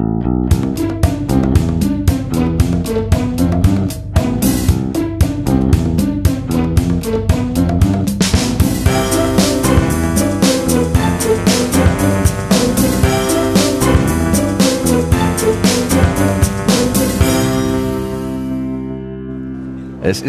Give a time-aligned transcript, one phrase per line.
[0.00, 0.29] Thank you.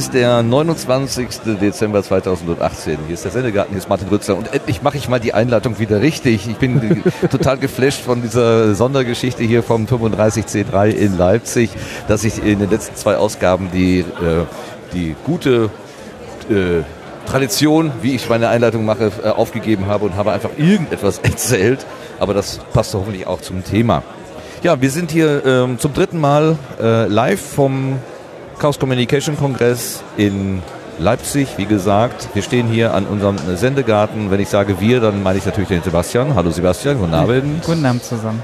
[0.02, 1.60] Ist der 29.
[1.62, 2.98] Dezember 2018.
[3.06, 4.36] Hier ist der Sendegarten, hier ist Martin Rützer.
[4.36, 6.50] Und endlich mache ich mal die Einleitung wieder richtig.
[6.50, 11.70] Ich bin total geflasht von dieser Sondergeschichte hier vom 35C3 in Leipzig,
[12.08, 14.46] dass ich in den letzten zwei Ausgaben die, äh,
[14.92, 15.70] die gute
[16.50, 16.82] äh,
[17.28, 21.86] Tradition, wie ich meine Einleitung mache, äh, aufgegeben habe und habe einfach irgendetwas erzählt.
[22.18, 24.02] Aber das passt hoffentlich auch zum Thema.
[24.64, 28.00] Ja, wir sind hier ähm, zum dritten Mal äh, live vom
[28.62, 30.62] Chaos Communication Kongress in
[31.00, 32.30] Leipzig, wie gesagt.
[32.36, 34.30] Wir stehen hier an unserem Sendegarten.
[34.30, 36.36] Wenn ich sage wir, dann meine ich natürlich den Sebastian.
[36.36, 37.64] Hallo Sebastian, guten Abend.
[37.66, 38.44] Guten Abend zusammen.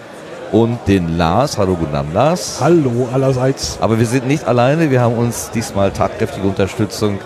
[0.52, 1.60] Und den Lars.
[1.60, 2.58] Hallo, guten Abend Lars.
[2.60, 3.78] Hallo allerseits.
[3.80, 4.90] Aber wir sind nicht alleine.
[4.90, 7.20] Wir haben uns diesmal tatkräftige Unterstützung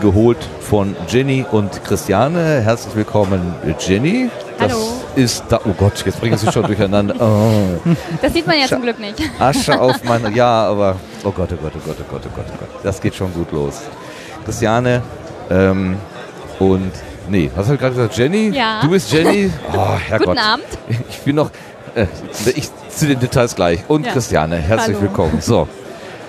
[0.00, 2.60] geholt von Jenny und Christiane.
[2.60, 4.30] Herzlich willkommen, Jenny.
[4.58, 5.01] Das Hallo.
[5.16, 5.60] Ist da.
[5.64, 7.14] Oh Gott, jetzt bringen Sie schon durcheinander.
[7.18, 7.78] Oh.
[8.20, 9.16] Das sieht man ja zum Glück nicht.
[9.38, 10.30] Asche auf meine.
[10.30, 10.96] Ja, aber.
[11.24, 12.68] Oh Gott, oh Gott, oh Gott, oh Gott, oh Gott, oh Gott.
[12.82, 13.80] Das geht schon gut los.
[14.44, 15.02] Christiane
[15.50, 15.96] ähm,
[16.58, 16.92] und.
[17.28, 18.16] Nee, was habe ich gerade gesagt?
[18.16, 18.48] Jenny?
[18.50, 18.80] Ja.
[18.82, 19.50] Du bist Jenny?
[19.72, 20.26] Oh, Herrgott.
[20.28, 20.66] Guten Abend.
[21.08, 21.50] Ich bin noch.
[21.94, 22.06] Äh,
[22.54, 23.80] ich zu den Details gleich.
[23.88, 24.12] Und Ja.
[24.12, 25.08] Christiane, herzlich Hallo.
[25.08, 25.40] willkommen.
[25.40, 25.68] So.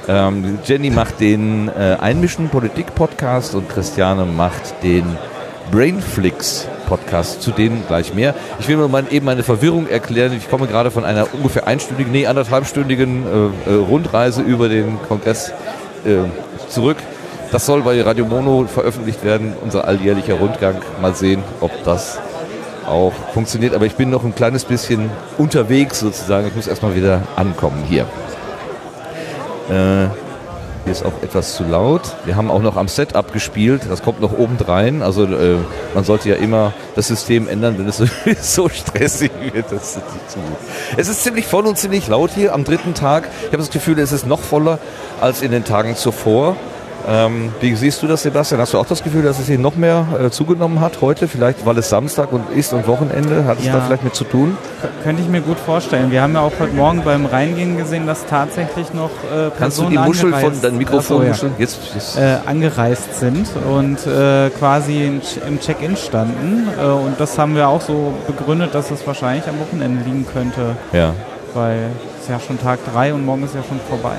[0.08, 5.18] Ähm, Jenny macht den äh, Einmischen Politik Podcast und Christiane macht den
[5.74, 8.36] Brainflix Podcast, zu denen gleich mehr.
[8.60, 10.32] Ich will mal eben meine Verwirrung erklären.
[10.38, 13.24] Ich komme gerade von einer ungefähr einstündigen, nee, anderthalbstündigen
[13.66, 15.50] äh, äh, Rundreise über den Kongress
[16.06, 16.18] äh,
[16.70, 16.98] zurück.
[17.52, 20.76] Das soll bei Radio Mono veröffentlicht werden, unser alljährlicher Rundgang.
[21.02, 22.20] Mal sehen, ob das
[22.88, 23.74] auch funktioniert.
[23.74, 26.48] Aber ich bin noch ein kleines bisschen unterwegs sozusagen.
[26.48, 28.06] Ich muss erstmal wieder ankommen hier.
[29.72, 30.10] Äh,
[30.84, 32.02] hier ist auch etwas zu laut.
[32.26, 33.84] Wir haben auch noch am Setup gespielt.
[33.90, 35.02] Das kommt noch obendrein.
[35.02, 35.58] Also äh,
[35.94, 38.06] man sollte ja immer das System ändern, wenn es so,
[38.42, 39.72] so stressig wird.
[39.72, 40.58] Das ist nicht so gut.
[40.98, 43.30] Es ist ziemlich voll und ziemlich laut hier am dritten Tag.
[43.42, 44.80] Ich habe das Gefühl, es ist noch voller
[45.22, 46.58] als in den Tagen zuvor.
[47.08, 48.62] Ähm, wie siehst du das, Sebastian?
[48.62, 51.28] Hast du auch das Gefühl, dass es hier noch mehr äh, zugenommen hat heute?
[51.28, 53.46] Vielleicht, weil es Samstag und ist und Wochenende?
[53.46, 53.74] Hat es Ja.
[53.74, 54.58] da vielleicht mit zu tun?
[55.04, 56.12] Könnte ich mir gut vorstellen.
[56.12, 59.80] Wir haben ja auch heute Morgen beim Reingehen gesehen, dass tatsächlich noch äh, Personen Kannst
[59.80, 61.52] du die Muschel von angereist- deinem Mikrofon so, ja.
[61.58, 62.18] Jetzt, jetzt.
[62.18, 66.68] äh, angereist sind und äh, quasi in, im Check-in standen.
[66.82, 70.78] Äh, und das haben wir auch so begründet, dass es wahrscheinlich am Wochenende liegen könnte,
[70.94, 71.14] ja.
[71.54, 74.18] weil es ist ja schon Tag 3 und morgen ist ja schon vorbei.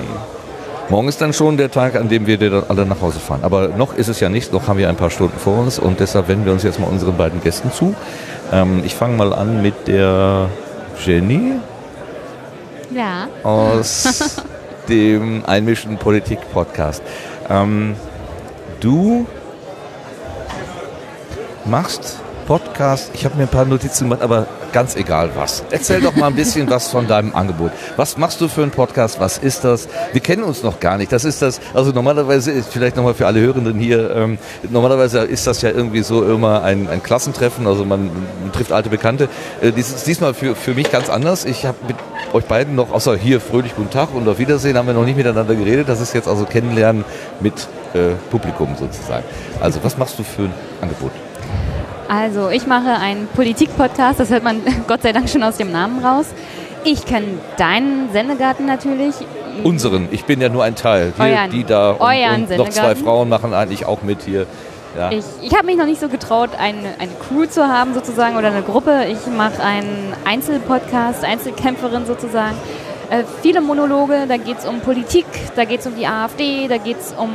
[0.90, 3.40] Morgen ist dann schon der Tag, an dem wir dann alle nach Hause fahren.
[3.42, 5.98] Aber noch ist es ja nicht, noch haben wir ein paar Stunden vor uns und
[5.98, 7.94] deshalb wenden wir uns jetzt mal unseren beiden Gästen zu.
[8.52, 10.48] Ähm, ich fange mal an mit der
[11.04, 11.54] Jenny
[12.94, 13.28] Ja.
[13.42, 14.42] aus
[14.88, 17.02] dem Einmischen Politik Podcast.
[17.48, 17.96] Ähm,
[18.80, 19.26] du
[21.64, 25.62] machst Podcast, ich habe mir ein paar Notizen gemacht, aber ganz egal was.
[25.70, 27.70] Erzähl doch mal ein bisschen was von deinem Angebot.
[27.96, 29.20] Was machst du für einen Podcast?
[29.20, 29.88] Was ist das?
[30.12, 31.12] Wir kennen uns noch gar nicht.
[31.12, 35.46] Das ist das, also normalerweise ist vielleicht nochmal für alle Hörenden hier, ähm, normalerweise ist
[35.46, 38.06] das ja irgendwie so immer ein, ein Klassentreffen, also man,
[38.42, 39.28] man trifft alte Bekannte.
[39.62, 41.44] Äh, dies diesmal für, für mich ganz anders.
[41.44, 41.96] Ich habe mit
[42.32, 45.16] euch beiden noch, außer hier fröhlich guten Tag und auf Wiedersehen, haben wir noch nicht
[45.16, 45.88] miteinander geredet.
[45.88, 47.04] Das ist jetzt also Kennenlernen
[47.38, 49.24] mit äh, Publikum sozusagen.
[49.60, 51.12] Also was machst du für ein Angebot?
[52.08, 56.04] Also, ich mache einen Politik-Podcast, das hört man Gott sei Dank schon aus dem Namen
[56.04, 56.26] raus.
[56.84, 59.14] Ich kenne deinen Sendegarten natürlich.
[59.62, 60.08] Unseren.
[60.10, 61.12] Ich bin ja nur ein Teil.
[61.16, 62.94] Hier, Euren- die da und, und noch zwei.
[62.94, 64.46] Frauen machen eigentlich auch mit hier.
[64.96, 65.10] Ja.
[65.10, 68.48] Ich, ich habe mich noch nicht so getraut, eine, eine Crew zu haben sozusagen oder
[68.48, 69.06] eine Gruppe.
[69.10, 72.54] Ich mache einen Einzelpodcast, Einzelkämpferin sozusagen.
[73.10, 75.26] Äh, viele Monologe, da geht es um Politik,
[75.56, 77.30] da geht es um die AfD, da geht es um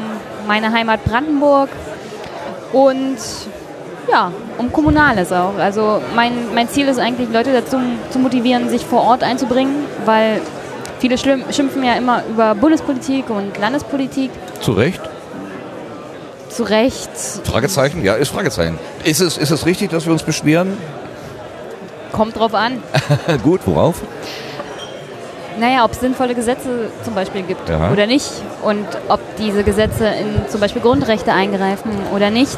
[0.47, 1.69] meine Heimat Brandenburg
[2.71, 3.17] und
[4.11, 5.57] ja, um Kommunales auch.
[5.57, 7.77] Also mein, mein Ziel ist eigentlich, Leute dazu
[8.09, 10.41] zu motivieren, sich vor Ort einzubringen, weil
[10.99, 14.31] viele schimpfen ja immer über Bundespolitik und Landespolitik.
[14.61, 15.01] Zu Recht?
[16.49, 17.09] Zu Recht
[17.45, 18.03] Fragezeichen?
[18.03, 18.77] Ja, ist Fragezeichen.
[19.03, 20.77] Ist es, ist es richtig, dass wir uns beschweren?
[22.11, 22.81] kommt drauf an.
[23.43, 24.01] Gut, worauf?
[25.59, 27.91] Naja, ob es sinnvolle Gesetze zum Beispiel gibt Ja.
[27.91, 28.29] oder nicht
[28.63, 32.57] und ob diese Gesetze in zum Beispiel Grundrechte eingreifen oder nicht.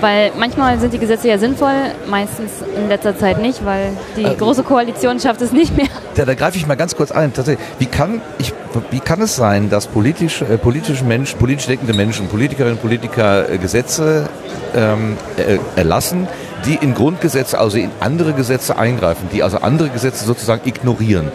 [0.00, 1.74] Weil manchmal sind die Gesetze ja sinnvoll,
[2.08, 5.86] meistens in letzter Zeit nicht, weil die Äh, große Koalition schafft es nicht mehr.
[6.16, 7.32] Ja, da greife ich mal ganz kurz ein.
[7.32, 8.52] Tatsächlich, wie kann, ich,
[8.90, 13.48] wie kann es sein, dass politisch, äh, politische Menschen, politisch denkende Menschen, Politikerinnen und Politiker
[13.48, 14.28] äh, Gesetze
[14.74, 16.28] ähm, äh, erlassen,
[16.66, 21.30] die in Grundgesetze, also in andere Gesetze eingreifen, die also andere Gesetze sozusagen ignorieren?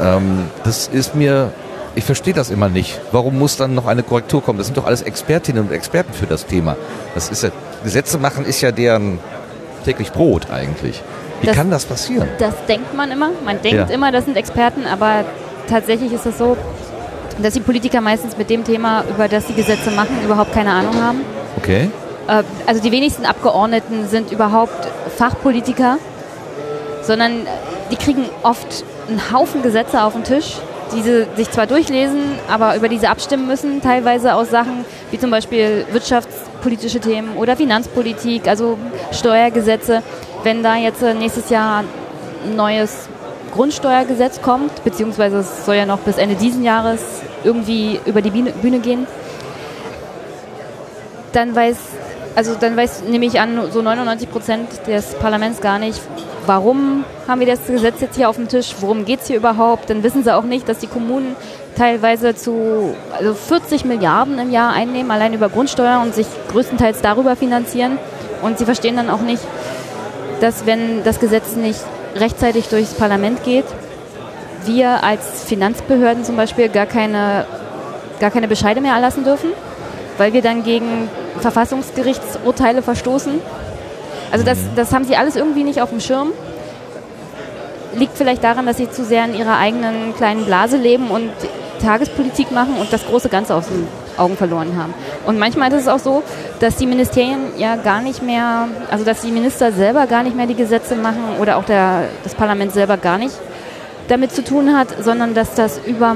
[0.00, 1.52] Ähm, das ist mir,
[1.94, 3.00] ich verstehe das immer nicht.
[3.12, 4.58] Warum muss dann noch eine Korrektur kommen?
[4.58, 6.76] Das sind doch alles Expertinnen und Experten für das Thema.
[7.14, 7.50] Das ist ja,
[7.84, 9.18] Gesetze machen ist ja deren
[9.84, 11.02] täglich Brot eigentlich.
[11.40, 12.28] Wie Das- kann das passieren?
[12.38, 13.30] Das denkt man immer.
[13.44, 13.94] Man denkt Ja.
[13.94, 15.24] immer, das sind Experten, aber
[15.68, 16.56] tatsächlich ist es so,
[17.40, 20.94] dass die Politiker meistens mit dem Thema, über das sie Gesetze machen, überhaupt keine Ahnung
[21.02, 21.20] haben.
[21.58, 21.90] Okay.
[22.28, 25.98] Äh, Also die wenigsten Abgeordneten sind überhaupt Fachpolitiker,
[27.02, 27.46] sondern
[27.90, 30.56] die kriegen oft einen Haufen Gesetze auf den Tisch,
[30.94, 32.20] die sie sich zwar durchlesen,
[32.50, 35.84] aber über diese abstimmen müssen, teilweise aus Sachen wie zum Beispiel
[36.64, 38.78] wirtschaftspolitische Themen oder Finanzpolitik, also
[39.12, 40.02] Steuergesetze.
[40.42, 41.84] Wenn da jetzt äh, nächstes Jahr
[42.44, 43.08] ein neues
[43.52, 47.00] Grundsteuergesetz kommt, beziehungsweise es soll ja noch bis Ende diesen Jahres
[47.44, 49.06] irgendwie über die Bühne, gehen,
[51.32, 51.76] dann weiß,
[52.34, 56.00] also dann weiß, nehme ich an, so 99 Prozent des Parlaments gar nicht,
[56.46, 59.88] warum haben wir das Gesetz jetzt hier auf dem Tisch, worum geht es hier überhaupt.
[59.88, 61.36] Dann wissen sie auch nicht, dass die Kommunen
[61.76, 67.36] teilweise zu also 40 Milliarden im Jahr einnehmen, allein über Grundsteuer und sich größtenteils darüber
[67.36, 67.98] finanzieren.
[68.42, 69.42] Und sie verstehen dann auch nicht,
[70.40, 71.80] dass wenn das Gesetz nicht
[72.16, 73.64] rechtzeitig durchs Parlament geht,
[74.66, 77.46] wir als Finanzbehörden zum Beispiel gar keine,
[78.20, 79.50] gar keine Bescheide mehr erlassen dürfen,
[80.18, 81.08] weil wir dann gegen
[81.40, 83.40] Verfassungsgerichtsurteile verstoßen.
[84.32, 86.32] Also das, das haben sie alles irgendwie nicht auf dem Schirm.
[87.94, 91.30] Liegt vielleicht daran, dass sie zu sehr in ihrer eigenen kleinen Blase leben und
[91.84, 93.86] Tagespolitik machen und das große Ganze aus den
[94.16, 94.94] Augen verloren haben.
[95.26, 96.22] Und manchmal ist es auch so,
[96.60, 100.46] dass die Ministerien ja gar nicht mehr, also dass die Minister selber gar nicht mehr
[100.46, 103.34] die Gesetze machen oder auch der, das Parlament selber gar nicht
[104.08, 106.14] damit zu tun hat, sondern dass das über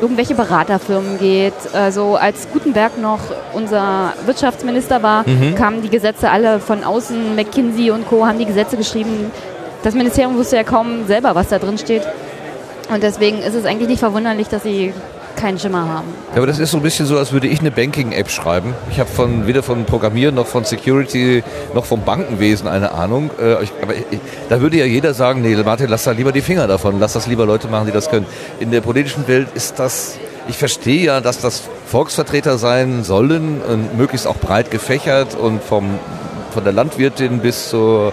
[0.00, 1.54] irgendwelche Beraterfirmen geht.
[1.72, 3.20] Also als Gutenberg noch
[3.52, 5.24] unser Wirtschaftsminister war,
[5.56, 7.34] kamen die Gesetze alle von außen.
[7.34, 8.26] McKinsey und Co.
[8.26, 9.30] haben die Gesetze geschrieben.
[9.82, 12.02] Das Ministerium wusste ja kaum selber, was da drin steht.
[12.88, 14.92] Und deswegen ist es eigentlich nicht verwunderlich, dass sie
[15.36, 16.08] keinen Schimmer haben.
[16.30, 18.74] Ja, aber das ist so ein bisschen so, als würde ich eine Banking-App schreiben.
[18.90, 21.44] Ich habe von weder von Programmieren noch von Security
[21.74, 23.30] noch vom Bankenwesen eine Ahnung.
[23.38, 24.04] Äh, ich, aber ich,
[24.48, 27.26] da würde ja jeder sagen, nee, Martin, lass da lieber die Finger davon, lass das
[27.26, 28.26] lieber Leute machen, die das können.
[28.58, 30.16] In der politischen Welt ist das,
[30.48, 35.98] ich verstehe ja, dass das Volksvertreter sein sollen und möglichst auch breit gefächert und vom,
[36.52, 38.12] von der Landwirtin bis zur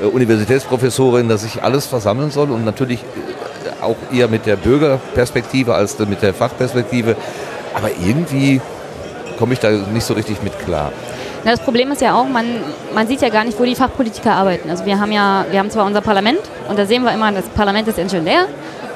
[0.00, 3.43] äh, Universitätsprofessorin, dass sich alles versammeln soll und natürlich äh,
[3.80, 7.16] auch eher mit der Bürgerperspektive als mit der Fachperspektive.
[7.74, 8.60] Aber irgendwie
[9.38, 10.92] komme ich da nicht so richtig mit klar.
[11.44, 12.46] Na, das Problem ist ja auch, man,
[12.94, 14.70] man sieht ja gar nicht, wo die Fachpolitiker arbeiten.
[14.70, 17.44] Also wir haben ja, wir haben zwar unser Parlament und da sehen wir immer, das
[17.48, 18.46] Parlament ist ingenieur.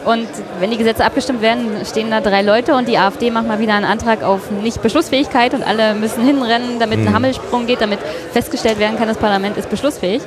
[0.05, 0.29] Und
[0.59, 3.75] wenn die Gesetze abgestimmt werden, stehen da drei Leute und die AfD macht mal wieder
[3.75, 7.99] einen Antrag auf Nicht-Beschlussfähigkeit und alle müssen hinrennen, damit ein Hammelsprung geht, damit
[8.33, 10.23] festgestellt werden kann, das Parlament ist beschlussfähig,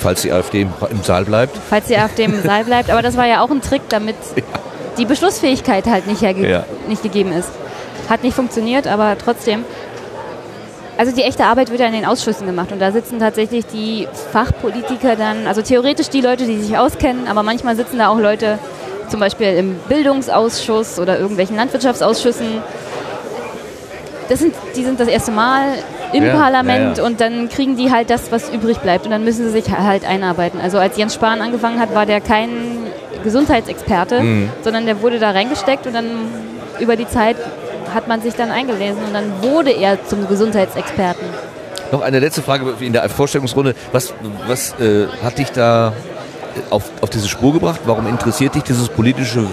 [0.00, 1.56] Falls die AfD im, Saal bleibt.
[1.70, 2.90] falls die AfD im Saal bleibt.
[2.90, 4.16] Aber das war ja auch ein Trick, damit
[4.98, 6.64] die Beschlussfähigkeit halt nicht, herge Ja.
[6.88, 7.48] nicht gegeben ist.
[8.08, 9.64] Hat nicht funktioniert, aber trotzdem.
[10.96, 14.06] Also die echte Arbeit wird ja in den Ausschüssen gemacht und da sitzen tatsächlich die
[14.32, 18.58] Fachpolitiker dann, also theoretisch die Leute, die sich auskennen, aber manchmal sitzen da auch Leute,
[19.08, 22.46] zum Beispiel im Bildungsausschuss oder irgendwelchen Landwirtschaftsausschüssen.
[24.28, 25.62] Das sind, die sind das erste Mal
[26.14, 27.08] im Ja, Parlament ja, ja.
[27.08, 30.04] und dann kriegen die halt das, was übrig bleibt und dann müssen sie sich halt
[30.08, 30.60] einarbeiten.
[30.60, 32.48] Also als Jens Spahn angefangen hat, war der kein
[33.24, 34.50] Gesundheitsexperte, Mhm.
[34.62, 36.06] sondern der wurde da reingesteckt und dann
[36.80, 37.36] über die Zeit
[37.94, 41.26] hat man sich dann eingelesen und dann wurde er zum Gesundheitsexperten.
[41.92, 43.74] Noch eine letzte Frage in der Vorstellungsrunde.
[43.92, 44.12] Was,
[44.48, 45.92] was äh, hat dich da
[46.70, 47.80] auf, auf diese Spur gebracht?
[47.84, 49.44] Warum interessiert dich dieses politische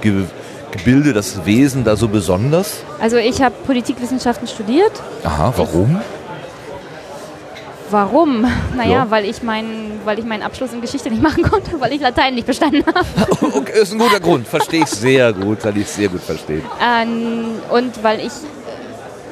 [0.00, 0.24] Ge
[0.72, 2.78] Gebilde, das Wesen da so besonders?
[3.00, 4.92] Also ich habe Politikwissenschaften studiert.
[5.24, 6.00] Aha, warum?
[7.90, 8.46] Warum?
[8.76, 9.10] Naja, Ja.
[9.10, 12.34] weil, ich meinen, weil ich meinen Abschluss in Geschichte nicht machen konnte, weil ich Latein
[12.34, 13.06] nicht bestanden habe.
[13.56, 14.46] okay, ist ein guter Grund.
[14.46, 15.60] Verstehe ich sehr gut.
[15.60, 16.62] Kann ich sehr gut verstehen.
[16.80, 18.32] Ähm, und weil ich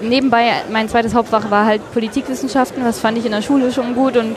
[0.01, 4.17] nebenbei, mein zweites Hauptfach war halt Politikwissenschaften, das fand ich in der Schule schon gut
[4.17, 4.35] und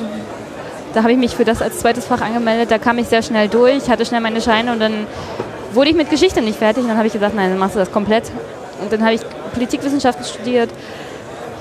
[0.94, 2.72] da habe ich mich für das als zweites Fach angemeldet.
[2.72, 5.06] Da kam ich sehr schnell durch, hatte schnell meine Scheine und dann
[5.74, 6.84] wurde ich mit Geschichte nicht fertig.
[6.84, 8.24] Und dann habe ich gesagt, nein, dann machst du das komplett.
[8.82, 9.22] Und dann habe ich
[9.54, 10.70] Politikwissenschaften studiert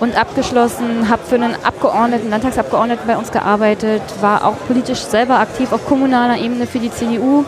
[0.01, 5.73] und abgeschlossen, habe für einen Abgeordneten, Landtagsabgeordneten bei uns gearbeitet, war auch politisch selber aktiv
[5.73, 7.45] auf kommunaler Ebene für die CDU.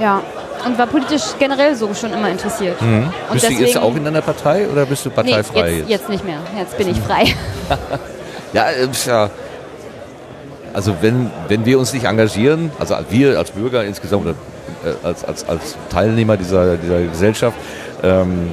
[0.00, 0.20] Ja,
[0.66, 2.80] und war politisch generell so schon immer interessiert.
[2.82, 3.12] Mhm.
[3.32, 6.08] Bist du jetzt deswegen- auch in einer Partei oder bist du Nee, parteifrei jetzt, jetzt
[6.08, 6.38] nicht mehr.
[6.58, 7.24] Jetzt bin ich frei.
[8.52, 9.30] Ja, äh, ja.
[10.72, 14.34] Also wenn, wenn wir uns nicht engagieren, also wir als Bürger insgesamt oder
[15.02, 17.56] als, als, als Teilnehmer dieser, dieser Gesellschaft,
[18.02, 18.50] ähm,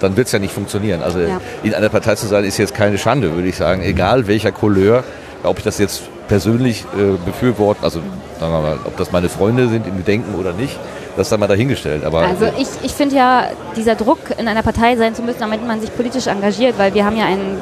[0.00, 1.02] dann wird es ja nicht funktionieren.
[1.02, 1.40] Also Ja.
[1.62, 5.04] in einer Partei zu sein ist jetzt keine Schande, würde ich sagen, egal welcher Couleur,
[5.42, 8.00] ob ich das jetzt persönlich äh, befürworten, also
[8.40, 10.78] sagen wir mal, ob das meine Freunde sind, in Gedenken oder nicht,
[11.16, 12.04] das sei mal dahingestellt.
[12.04, 13.44] Aber, Also ich, ich finde ja,
[13.76, 17.04] dieser Druck, in einer Partei sein zu müssen, damit man sich politisch engagiert, weil wir
[17.06, 17.58] haben ja ein,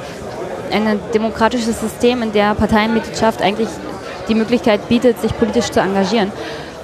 [0.73, 3.69] ein demokratisches System, in der Parteienmitgliedschaft eigentlich
[4.29, 6.33] die Möglichkeit bietet, sich politisch zu engagieren.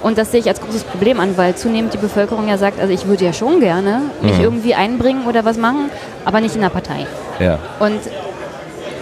[0.01, 2.91] Und das sehe ich als großes Problem an, weil zunehmend die Bevölkerung ja sagt, also
[2.91, 4.43] ich würde ja schon gerne mich Mhm.
[4.43, 5.89] irgendwie einbringen oder was machen,
[6.25, 7.05] aber nicht in der Partei.
[7.39, 7.59] ja.
[7.79, 7.99] Und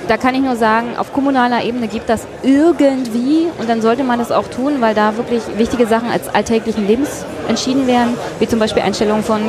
[0.09, 4.17] da kann ich nur sagen, auf kommunaler Ebene gibt das irgendwie und dann sollte man
[4.17, 8.57] das auch tun, weil da wirklich wichtige Sachen als alltäglichen Lebens entschieden werden, wie zum
[8.57, 9.39] Beispiel Einstellung von,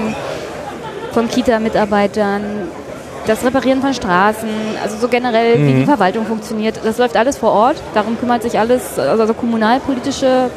[1.13, 2.43] von Kita-Mitarbeitern,
[3.27, 4.49] das Reparieren von Straßen,
[4.83, 6.79] also so generell, wie die Verwaltung funktioniert.
[6.85, 10.51] Das läuft alles vor Ort, darum kümmert sich alles, also kommunalpolitische,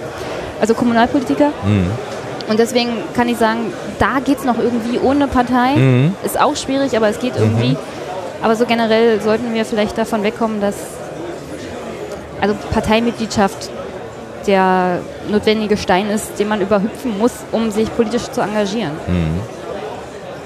[0.64, 1.52] also Kommunalpolitiker.
[2.48, 5.76] Und deswegen kann ich sagen, da geht es noch irgendwie ohne Partei.
[5.76, 6.16] Mhm.
[6.24, 7.76] Ist auch schwierig, aber es geht irgendwie.
[8.42, 10.76] Aber so generell sollten wir vielleicht davon wegkommen, dass
[12.40, 13.70] also Parteimitgliedschaft
[14.48, 18.92] der notwendige Stein ist, den man überhüpfen muss, um sich politisch zu engagieren.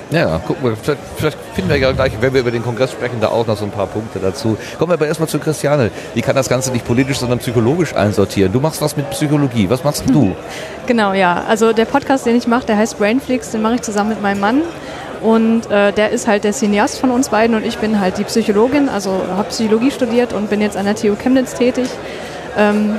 [0.10, 3.18] Ja, gucken wir, vielleicht, vielleicht finden wir ja gleich, wenn wir über den Kongress sprechen,
[3.20, 4.58] da auch noch so ein paar Punkte dazu.
[4.78, 5.92] Kommen wir aber erstmal zu Christiane.
[6.16, 8.54] Die kann das Ganze nicht politisch, sondern psychologisch einsortieren.
[8.54, 9.70] Du machst was mit Psychologie.
[9.70, 10.36] Was machst du?
[10.88, 11.44] Genau, ja.
[11.50, 14.40] Also der Podcast, den ich mache, der heißt Brainflix, den mache ich zusammen mit meinem
[14.40, 14.62] Mann.
[15.22, 18.24] Und äh, der ist halt der Cineast von uns beiden und ich bin halt die
[18.24, 21.90] Psychologin, also habe Psychologie studiert und bin jetzt an der TU Chemnitz tätig.
[22.58, 22.98] Ähm,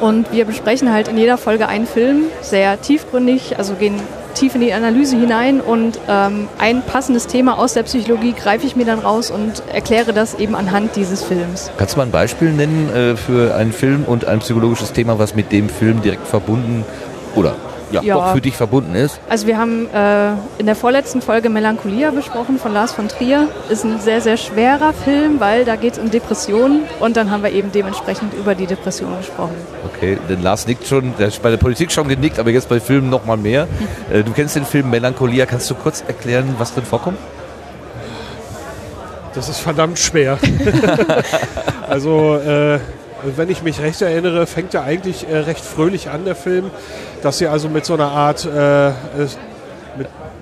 [0.00, 4.00] und wir besprechen halt in jeder Folge einen Film, sehr tiefgründig, also gehen
[4.38, 8.76] tief in die Analyse hinein und ähm, ein passendes Thema aus der Psychologie greife ich
[8.76, 11.70] mir dann raus und erkläre das eben anhand dieses Films.
[11.76, 15.34] Kannst du mal ein Beispiel nennen äh, für einen Film und ein psychologisches Thema, was
[15.34, 16.84] mit dem Film direkt verbunden
[17.34, 17.56] oder
[17.90, 18.14] ja, Ja.
[18.14, 19.20] doch für dich verbunden ist?
[19.28, 23.48] Also wir haben äh, in der vorletzten Folge Melancholia besprochen von Lars von Trier.
[23.68, 27.42] Ist ein sehr, sehr schwerer Film, weil da geht es um Depressionen und dann haben
[27.42, 29.54] wir eben dementsprechend über die Depression gesprochen.
[29.94, 32.80] Okay, denn Lars nickt schon, der ist bei der Politik schon genickt, aber jetzt bei
[32.80, 33.66] Filmen noch mal mehr.
[34.10, 35.44] Äh, du kennst den Film Melancholia.
[35.44, 37.18] Kannst du kurz erklären, was drin vorkommt?
[39.34, 40.38] Das ist verdammt schwer.
[41.88, 42.78] also, äh,
[43.36, 46.70] wenn ich mich recht erinnere, fängt er eigentlich äh, recht fröhlich an, der Film.
[47.22, 48.92] Dass sie also mit so einer Art, äh, äh,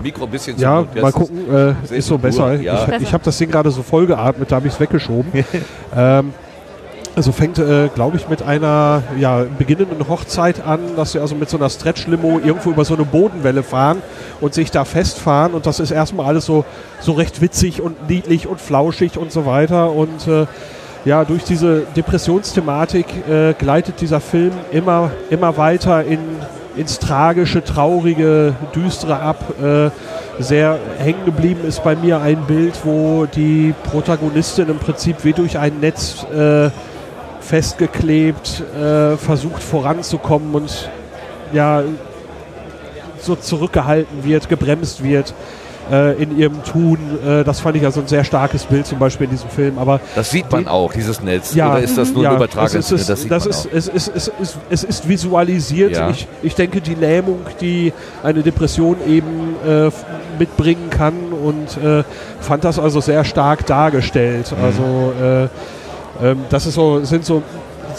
[0.02, 2.54] Mikro ein bisschen ja, zu mal gucken, äh, Sehr ist so besser.
[2.54, 2.87] ja.
[2.97, 5.33] Ich, ich habe das Ding gerade so voll geatmet, da habe ich es weggeschoben.
[5.97, 6.35] ähm,
[7.16, 11.49] also fängt, äh, glaube ich, mit einer ja, beginnenden Hochzeit an, dass sie also mit
[11.49, 14.02] so einer Stretch-Limo irgendwo über so eine Bodenwelle fahren
[14.42, 15.54] und sich da festfahren.
[15.54, 16.66] Und das ist erstmal alles so,
[17.00, 19.92] so recht witzig und niedlich und flauschig und so weiter.
[19.92, 20.45] Und äh,
[21.06, 26.18] ja, durch diese Depressionsthematik äh, gleitet dieser Film immer, immer weiter in,
[26.76, 29.54] ins Tragische, Traurige, Düstere ab.
[29.62, 29.90] Äh,
[30.42, 35.56] sehr hängen geblieben ist bei mir ein Bild, wo die Protagonistin im Prinzip wie durch
[35.58, 36.70] ein Netz äh,
[37.40, 40.90] festgeklebt äh, versucht voranzukommen und
[41.52, 41.84] ja
[43.20, 45.32] so zurückgehalten wird, gebremst wird
[45.90, 46.99] äh, in ihrem Tun.
[47.26, 49.78] Äh, das fand ich also ein sehr starkes Bild zum Beispiel in diesem Film.
[49.78, 51.55] Aber Das sieht man Die- auch, dieses Netz.
[51.55, 54.28] Ja, Oder ist das nur ja, ein übertragenes sieht das man ist, es, ist, es,
[54.40, 55.93] ist, es ist visualisiert.
[55.93, 56.11] Ja.
[56.11, 59.90] Ich, ich denke, die Lähmung, die eine Depression eben äh,
[60.38, 62.02] mitbringen kann und äh,
[62.40, 64.52] fand das also sehr stark dargestellt.
[64.57, 64.64] Mhm.
[64.64, 67.43] Also äh, ähm, das ist so, sind so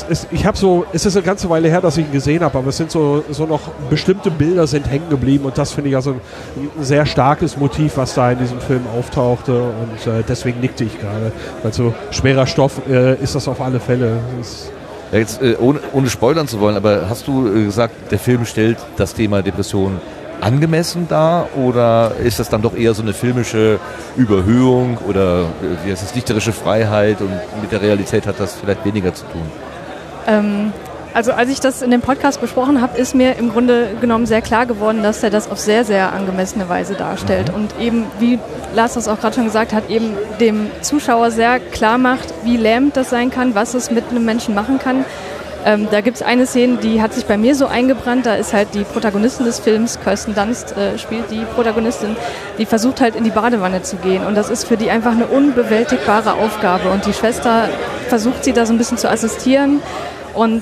[0.09, 2.57] es, ich habe so, es ist eine ganze Weile her, dass ich ihn gesehen habe,
[2.57, 5.95] aber es sind so, so noch bestimmte Bilder sind hängen geblieben und das finde ich
[5.95, 6.21] also ein,
[6.77, 10.99] ein sehr starkes Motiv, was da in diesem Film auftauchte und äh, deswegen nickte ich
[10.99, 11.31] gerade.
[11.63, 14.17] Weil so schwerer Stoff äh, ist das auf alle Fälle.
[15.11, 18.45] Ja, jetzt, äh, ohne, ohne spoilern zu wollen, aber hast du äh, gesagt, der Film
[18.45, 19.99] stellt das Thema Depression
[20.41, 23.79] angemessen dar oder ist das dann doch eher so eine filmische
[24.15, 28.85] Überhöhung oder äh, wie heißt das, dichterische Freiheit und mit der Realität hat das vielleicht
[28.85, 29.41] weniger zu tun?
[30.27, 30.73] Ähm,
[31.13, 34.43] also als ich das in dem Podcast besprochen habe, ist mir im Grunde genommen sehr
[34.43, 37.51] klar geworden, dass er das auf sehr, sehr angemessene Weise darstellt.
[37.51, 38.37] Und eben, wie
[38.75, 42.97] Lars das auch gerade schon gesagt hat, eben dem Zuschauer sehr klar macht, wie lähmend
[42.97, 45.05] das sein kann, was es mit einem Menschen machen kann.
[45.65, 48.25] Ähm, da gibt es eine Szene, die hat sich bei mir so eingebrannt.
[48.25, 52.15] Da ist halt die Protagonistin des Films, Kirsten Dunst äh, spielt die Protagonistin,
[52.59, 54.23] die versucht halt in die Badewanne zu gehen.
[54.23, 56.89] Und das ist für die einfach eine unbewältigbare Aufgabe.
[56.89, 57.69] Und die Schwester
[58.07, 59.81] versucht sie da so ein bisschen zu assistieren.
[60.37, 60.61] Und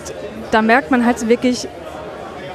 [0.51, 1.67] da merkt man halt wirklich,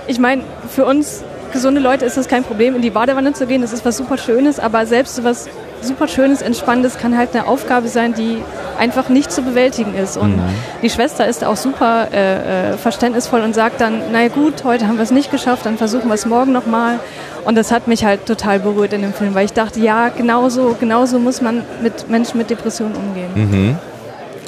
[0.07, 1.23] ich meine, für uns
[1.53, 3.61] gesunde Leute ist das kein Problem, in die Badewanne zu gehen.
[3.61, 5.49] Das ist was super Schönes, aber selbst so was
[5.83, 8.39] super Schönes, Entspannendes kann halt eine Aufgabe sein, die
[8.79, 10.17] einfach nicht zu bewältigen ist.
[10.17, 10.35] Und
[10.83, 14.97] die Schwester ist auch super äh, äh, verständnisvoll und sagt dann, naja gut, heute haben
[14.97, 16.99] wir es nicht geschafft, dann versuchen wir es morgen nochmal.
[17.45, 20.77] Und das hat mich halt total berührt in dem Film, weil ich dachte, ja, genauso,
[20.79, 23.31] genauso muss man mit Menschen mit Depressionen umgehen.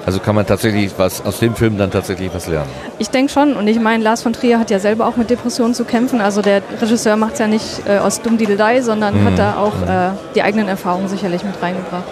[0.04, 2.68] Also kann man tatsächlich was aus dem Film dann tatsächlich was lernen.
[2.99, 3.54] Ich denke schon.
[3.54, 6.21] Und ich meine, Lars von Trier hat ja selber auch mit Depressionen zu kämpfen.
[6.21, 9.26] Also der Regisseur macht es ja nicht äh, aus dumm Diddlei, sondern Mhm.
[9.26, 12.02] hat da auch äh, die eigenen Erfahrungen sicherlich mit reingebracht.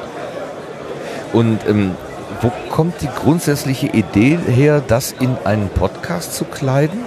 [1.32, 1.92] Und ähm,
[2.40, 6.99] wo kommt die grundsätzliche Idee her, das in einen Podcast zu kleiden?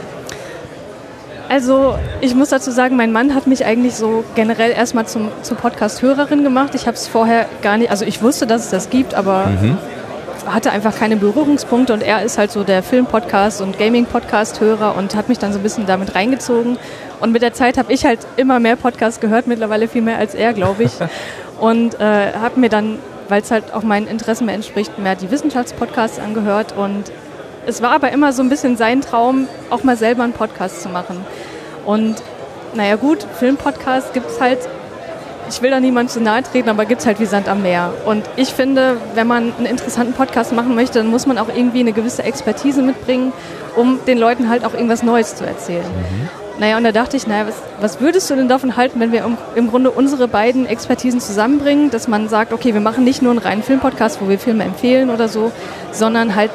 [1.49, 5.55] Also ich muss dazu sagen, mein Mann hat mich eigentlich so generell erstmal zum, zur
[5.57, 6.73] Podcast-Hörerin gemacht.
[6.73, 9.49] Ich habe es vorher gar nicht, also ich wusste, dass es das gibt, aber
[10.45, 15.29] hatte einfach keine Berührungspunkte und er ist halt so der Film-Podcast und Gaming-Podcast-Hörer und hat
[15.29, 16.77] mich dann so ein bisschen damit reingezogen.
[17.19, 20.35] Und mit der Zeit habe ich halt immer mehr Podcasts gehört, mittlerweile viel mehr als
[20.35, 20.91] er, glaube ich.
[21.59, 25.31] und äh, habe mir dann, weil es halt auch meinen Interessen mehr entspricht, mehr die
[25.31, 27.11] Wissenschaftspodcasts angehört und
[27.65, 30.89] es war aber immer so ein bisschen sein Traum, auch mal selber einen Podcast zu
[30.89, 31.25] machen.
[31.85, 32.21] Und
[32.73, 34.59] naja gut, Filmpodcast gibt es halt,
[35.53, 37.93] ich will da niemand zu nahe treten, aber gibt es halt wie Sand am Meer.
[38.05, 41.81] Und ich finde, wenn man einen interessanten Podcast machen möchte, dann muss man auch irgendwie
[41.81, 43.31] eine gewisse Expertise mitbringen,
[43.75, 45.85] um den Leuten halt auch irgendwas Neues zu erzählen.
[46.59, 49.23] Naja, und da dachte ich, naja, was, was würdest du denn davon halten, wenn wir
[49.23, 53.31] im, im Grunde unsere beiden Expertisen zusammenbringen, dass man sagt, okay, wir machen nicht nur
[53.31, 55.51] einen reinen Filmpodcast, wo wir Filme empfehlen oder so,
[55.91, 56.51] sondern halt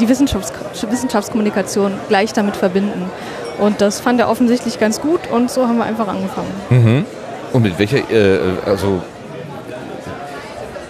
[0.00, 0.52] die Wissenschafts
[0.90, 3.10] Wissenschaftskommunikation gleich damit verbinden.
[3.58, 7.06] Und das fand er offensichtlich ganz gut und so haben wir einfach angefangen.
[7.54, 9.00] Und mit welcher, äh, also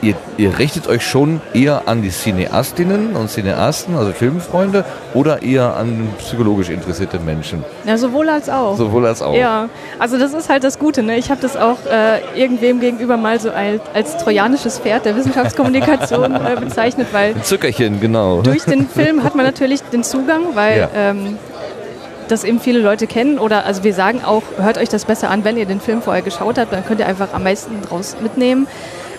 [0.00, 5.76] ihr, ihr richtet euch schon eher an die Cineastinnen und Cineasten, also Filmfreunde, oder eher
[5.76, 7.62] an psychologisch interessierte Menschen?
[7.87, 8.78] Ja, sowohl als auch.
[8.78, 9.35] Sowohl als auch.
[9.35, 9.68] Ja,
[9.99, 11.02] also das ist halt das Gute.
[11.02, 11.18] Ne?
[11.18, 16.35] Ich habe das auch äh, irgendwem gegenüber mal so als, als trojanisches Pferd der Wissenschaftskommunikation
[16.35, 18.40] äh, bezeichnet, weil Ein Zuckerchen, genau.
[18.40, 20.88] durch den Film hat man natürlich den Zugang, weil Ja.
[20.97, 21.37] ähm,
[22.28, 23.38] das eben viele Leute kennen.
[23.38, 26.22] Oder also wir sagen auch, hört euch das besser an, wenn ihr den Film vorher
[26.22, 28.66] geschaut habt, dann könnt ihr einfach am meisten draus mitnehmen.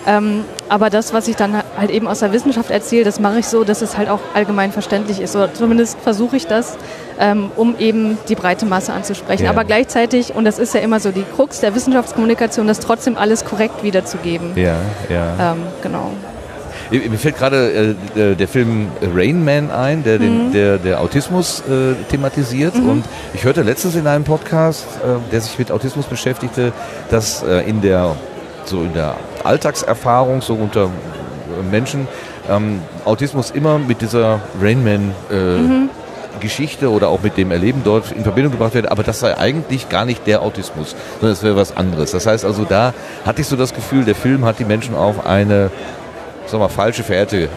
[0.06, 3.46] Ähm, aber das, was ich dann halt eben aus der Wissenschaft erzähle, das mache ich
[3.46, 5.34] so, dass es halt auch allgemein verständlich ist.
[5.34, 6.76] Oder zumindest versuche ich das,
[7.18, 9.44] ähm, um eben die breite Masse anzusprechen.
[9.44, 9.50] Ja.
[9.50, 13.44] Aber gleichzeitig, und das ist ja immer so die Krux der Wissenschaftskommunikation, das trotzdem alles
[13.44, 14.52] korrekt wiederzugeben.
[14.54, 14.76] Ja,
[15.08, 15.52] ja.
[15.52, 16.12] Ähm, genau.
[16.90, 21.94] Mir fällt gerade äh, der Film Rain Man ein, der den, der, der Autismus äh,
[22.10, 22.74] thematisiert.
[22.76, 26.72] Und ich hörte letztens in einem Podcast, äh, der sich mit Autismus beschäftigte,
[27.10, 28.14] dass äh, in der
[28.64, 32.08] so in der Alltagserfahrung so unter äh, Menschen
[32.48, 35.88] ähm, Autismus immer mit dieser Rain Man äh,
[36.40, 39.88] Geschichte oder auch mit dem Erleben dort in Verbindung gebracht wird, aber das sei eigentlich
[39.88, 42.10] gar nicht der Autismus, sondern es wäre was anderes.
[42.10, 42.92] Das heißt also, da
[43.24, 45.70] hatte ich so das Gefühl, der Film hat die Menschen auf eine
[46.46, 47.48] sag mal, falsche Fährte äh,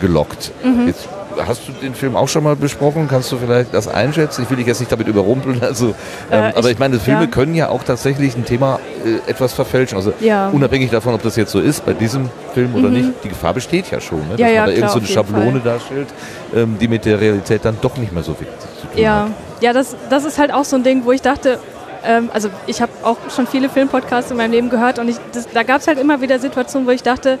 [0.00, 0.52] gelockt.
[0.86, 1.08] Jetzt
[1.46, 3.08] hast du den Film auch schon mal besprochen?
[3.10, 4.42] Kannst du vielleicht das einschätzen?
[4.44, 5.60] Ich will dich jetzt nicht damit überrumpeln.
[5.62, 5.94] Also, ähm,
[6.30, 7.26] Äh, aber ich- ich meine, Filme ja.
[7.26, 9.96] können ja auch tatsächlich ein Thema äh, etwas verfälschen.
[9.96, 10.48] Also Ja.
[10.50, 13.90] unabhängig davon, ob das jetzt so ist bei diesem Film oder nicht, die Gefahr besteht
[13.90, 14.36] ja schon, ne?
[14.36, 15.72] dass Ja, man da klar, irgend so eine Schablone Fall.
[15.72, 16.08] darstellt,
[16.54, 19.28] ähm, die mit der Realität dann doch nicht mehr so viel zu tun hat.
[19.60, 21.58] ja das, das ist halt auch so ein Ding, wo ich dachte,
[22.04, 25.48] ähm, also ich habe auch schon viele Filmpodcasts in meinem Leben gehört und ich, das,
[25.52, 27.38] da gab es halt immer wieder Situationen, wo ich dachte,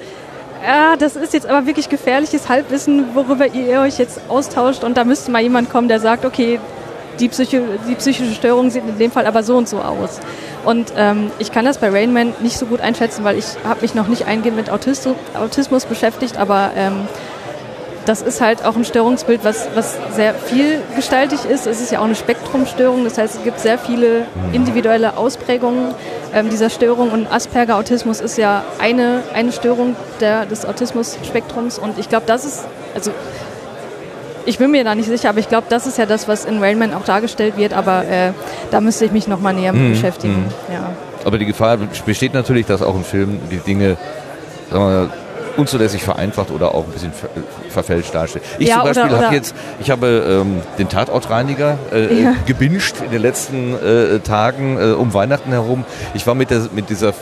[0.64, 5.04] ja, das ist jetzt aber wirklich gefährliches Halbwissen, worüber ihr euch jetzt austauscht und da
[5.04, 6.58] müsste mal jemand kommen, der sagt, okay,
[7.20, 10.20] die, Psycho, die psychische Störung sieht in dem Fall aber so und so aus.
[10.64, 13.82] Und ähm, ich kann das bei Rain Man nicht so gut einschätzen, weil ich habe
[13.82, 17.06] mich noch nicht eingehend mit Autismus, Autismus beschäftigt, aber ähm,
[18.06, 21.66] das ist halt auch ein Störungsbild, was, was sehr vielgestaltig ist.
[21.66, 25.94] Es ist ja auch eine Spektrumstörung, das heißt, es gibt sehr viele individuelle Ausprägungen
[26.34, 27.10] ähm, dieser Störung.
[27.10, 31.78] Und Asperger-Autismus ist ja eine, eine Störung der, des Autismus-Spektrums.
[31.78, 32.64] Und ich glaube, das ist,
[32.94, 33.10] also
[34.46, 36.62] ich bin mir da nicht sicher, aber ich glaube, das ist ja das, was in
[36.62, 38.32] Rainman auch dargestellt wird, aber äh,
[38.70, 40.46] da müsste ich mich nochmal näher mit beschäftigen.
[40.70, 40.90] Ja.
[41.24, 43.96] Aber die Gefahr besteht natürlich, dass auch ein Film die Dinge
[44.70, 45.10] sagen wir, mal,
[45.56, 47.28] unzulässig vereinfacht oder auch ein bisschen ver
[47.70, 48.44] verfälscht darstellt.
[48.58, 52.30] Ich Ja, zum Beispiel habe jetzt, ich habe ähm, den Tatortreiniger äh, Ja.
[52.30, 55.84] äh, gebinged in den letzten äh, Tagen äh, um Weihnachten herum.
[56.14, 57.12] Ich war mit, der, mit dieser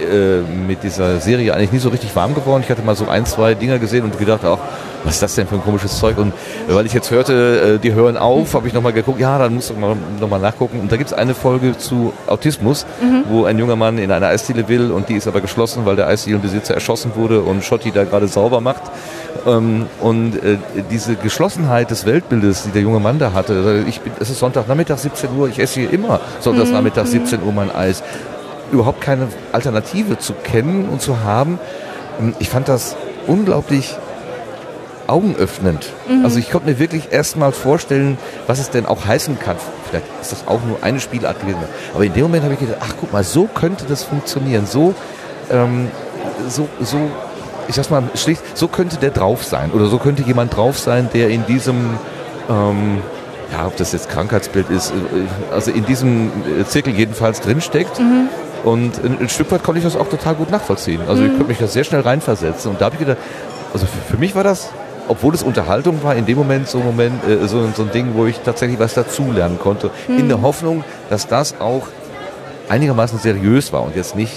[0.00, 2.62] äh, mit dieser Serie eigentlich nie so richtig warm geworden.
[2.64, 4.58] Ich hatte mal so ein, zwei Dinger gesehen und gedacht auch,
[5.04, 6.18] was ist das denn für ein komisches Zeug?
[6.18, 6.32] Und
[6.68, 9.54] äh, weil ich jetzt hörte, äh, die hören auf, habe ich nochmal geguckt, ja, dann
[9.54, 10.80] musst du mal, noch mal nachgucken.
[10.80, 12.86] Und da gibt es eine Folge zu Autismus,
[13.28, 16.06] wo ein junger Mann in eine Eisdiele will und die ist aber geschlossen, weil der
[16.06, 18.82] Eisdielenbesitzer erschossen wurde und Schotti da gerade sauber macht.
[19.46, 20.58] Ähm, und äh,
[20.90, 24.98] diese Geschlossenheit des Weltbildes, die der junge Mann da hatte, ich bin, es ist Sonntagnachmittag
[24.98, 28.02] 17 Uhr, ich esse hier immer Sonntagnachmittag 17 Uhr mein Eis
[28.72, 31.58] überhaupt keine Alternative zu kennen und zu haben.
[32.20, 33.96] Ähm, Ich fand das unglaublich
[35.06, 35.92] augenöffnend.
[36.22, 39.56] Also ich konnte mir wirklich erst mal vorstellen, was es denn auch heißen kann.
[39.88, 41.58] Vielleicht ist das auch nur eine Spielart gewesen.
[41.92, 44.66] Aber in dem Moment habe ich gedacht, ach guck mal, so könnte das funktionieren.
[44.66, 44.94] So,
[45.50, 45.88] ähm,
[46.48, 46.98] so, so
[47.66, 51.08] ich sag's mal schlicht, so könnte der drauf sein oder so könnte jemand drauf sein,
[51.12, 51.98] der in diesem,
[52.48, 53.02] ähm,
[53.52, 56.30] ja, ob das jetzt Krankheitsbild ist, äh, also in diesem
[56.68, 57.98] Zirkel jedenfalls drinsteckt.
[58.64, 61.00] Und ein, ein Stück weit konnte ich das auch total gut nachvollziehen.
[61.08, 62.70] Also ich konnte mich da sehr schnell reinversetzen.
[62.70, 63.18] Und da habe ich gedacht,
[63.72, 64.68] also für, für mich war das,
[65.08, 68.08] obwohl es Unterhaltung war, in dem Moment so ein, Moment, äh, so, so ein Ding,
[68.14, 69.90] wo ich tatsächlich was dazulernen konnte.
[70.08, 71.86] In der Hoffnung, dass das auch
[72.68, 74.32] einigermaßen seriös war und jetzt nicht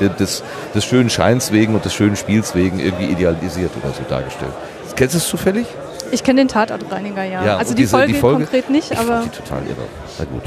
[0.00, 0.42] de- des,
[0.74, 4.52] des schönen Scheins wegen und des schönen Spiels wegen irgendwie idealisiert oder so dargestellt.
[4.96, 5.66] Kennst du es zufällig?
[6.12, 7.44] Ich kenne den Tatortreiniger, ja.
[7.44, 9.62] Ja, also und die, diese- Folge die Folge- konkret nicht, Ich aber fand die total
[9.62, 9.86] irre.
[10.18, 10.42] Na gut.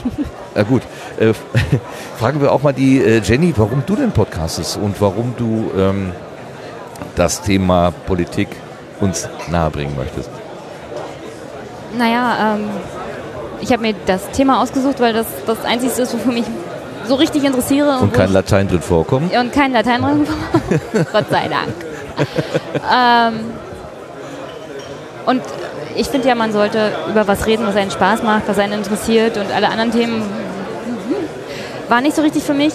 [0.56, 0.82] Na gut.
[1.19, 1.34] Äh,
[2.19, 6.12] fragen wir auch mal die äh, Jenny, warum du denn podcastest und warum du ähm,
[7.15, 8.49] das Thema Politik
[8.99, 10.30] uns nahebringen möchtest.
[11.97, 12.69] Naja, ähm,
[13.62, 16.45] ich habe mir das Thema ausgesucht, weil das das Einzige ist, wofür mich
[17.08, 17.99] so richtig interessiere.
[17.99, 19.32] Und wo kein ich- Latein drin vorkommt.
[19.32, 20.28] Ja, und kein Latein drin.
[21.12, 21.73] Gott sei Dank.
[23.36, 23.39] ähm,
[25.25, 25.41] und
[25.95, 29.38] ich finde ja, man sollte über was reden, was einen Spaß macht, was einen interessiert
[29.38, 30.23] und alle anderen Themen
[31.89, 32.73] waren nicht so richtig für mich.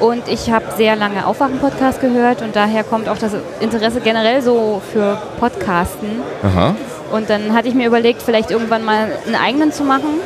[0.00, 4.80] Und ich habe sehr lange Aufwachen-Podcast gehört und daher kommt auch das Interesse generell so
[4.92, 6.20] für Podcasten.
[6.42, 6.74] Aha.
[7.12, 10.20] Und dann hatte ich mir überlegt, vielleicht irgendwann mal einen eigenen zu machen.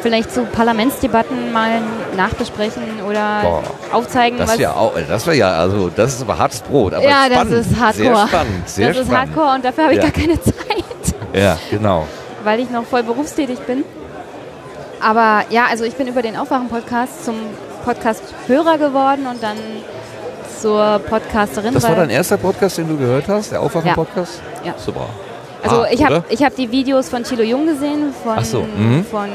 [0.00, 1.80] Vielleicht so Parlamentsdebatten mal
[2.16, 6.60] nachbesprechen oder Boah, aufzeigen, Das was auch, das wäre ja, also das ist aber hartes
[6.62, 6.92] Brot.
[6.94, 7.54] Aber ja, das spannend.
[7.54, 8.16] ist Hardcore.
[8.16, 9.36] Sehr spannend, sehr das ist spannend.
[9.36, 10.04] Hardcore und dafür habe ich Ja.
[10.08, 10.84] gar keine Zeit,
[11.32, 12.06] Ja, genau.
[12.44, 13.84] weil ich noch voll berufstätig bin.
[15.00, 17.34] Aber ja, also ich bin über den Aufwachen-Podcast zum
[17.84, 19.56] Podcast-Hörer geworden und dann
[20.60, 21.74] zur Podcasterin.
[21.74, 24.40] Das war dein erster Podcast, den du gehört hast, der Aufwachen-Podcast?
[24.64, 24.74] Ja.
[24.76, 25.06] Super.
[25.62, 28.66] Also Ah, ich habe hab die Videos von Chilo Jung gesehen, von, so,
[29.10, 29.28] von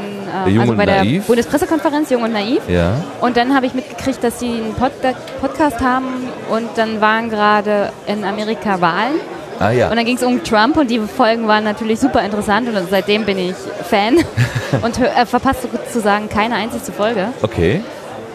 [0.45, 1.25] Der äh, Jung also bei der Naiv.
[1.25, 2.61] Bundespressekonferenz Jung und Naiv.
[2.67, 2.91] Ja.
[3.21, 4.91] Und dann habe ich mitgekriegt, dass sie einen Pod
[5.39, 9.21] Podcast haben und dann waren gerade in Amerika Wahlen.
[9.59, 9.89] Ah ja.
[9.89, 13.25] Und dann ging es um Trump und die Folgen waren natürlich super interessant und seitdem
[13.25, 13.55] bin ich
[13.89, 14.17] Fan
[14.81, 17.29] und äh, verpasst sozusagen keine einzige Folge.
[17.41, 17.81] Okay.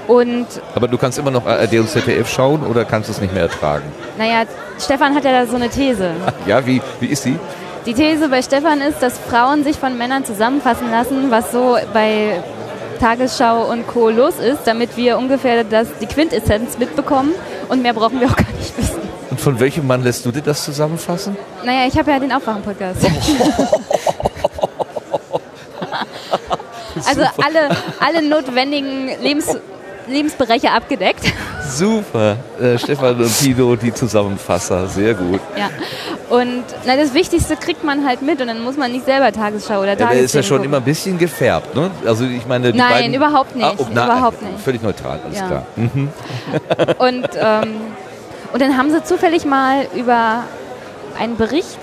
[0.08, 3.32] Und Aber du kannst immer noch ARD und ZDF schauen oder kannst du es nicht
[3.32, 3.84] mehr ertragen?
[4.18, 4.42] naja,
[4.80, 6.10] Stefan hat ja da so eine These.
[6.46, 7.38] Ja, wie, wie ist die?
[7.86, 12.40] Die These bei Stefan ist, dass Frauen sich von Männern zusammenfassen lassen, was so bei
[13.00, 14.10] Tagesschau und Co.
[14.10, 17.32] los ist, damit wir ungefähr das, die Quintessenz mitbekommen
[17.68, 19.01] und mehr brauchen wir auch gar nicht wissen.
[19.32, 21.34] Und von welchem Mann lässt du dir das zusammenfassen?
[21.64, 22.98] Naja, ich habe ja den Aufwachen-Podcast.
[27.06, 29.56] also alle, alle notwendigen Lebens,
[30.06, 31.32] Lebensbereiche abgedeckt.
[31.66, 32.36] Super.
[32.60, 34.86] Äh, Stefan und Tino, die Zusammenfasser.
[34.86, 35.40] Sehr gut.
[35.56, 35.70] Ja.
[36.28, 39.78] Und na, das Wichtigste kriegt man halt mit und dann muss man nicht selber Tagesschau
[39.80, 40.68] oder Ja, der ist ja schon gucken.
[40.72, 41.90] immer ein bisschen gefärbt, ne?
[42.06, 43.64] Also ich meine, die Nein, beiden, überhaupt nicht.
[43.64, 44.60] Ah, oh, na, Überhaupt nicht.
[44.60, 45.46] Völlig neutral, alles Ja.
[45.46, 45.66] klar.
[45.76, 46.10] Mhm.
[46.98, 47.76] Und, ähm,
[48.52, 50.44] und dann haben sie zufällig mal über
[51.18, 51.78] einen Bericht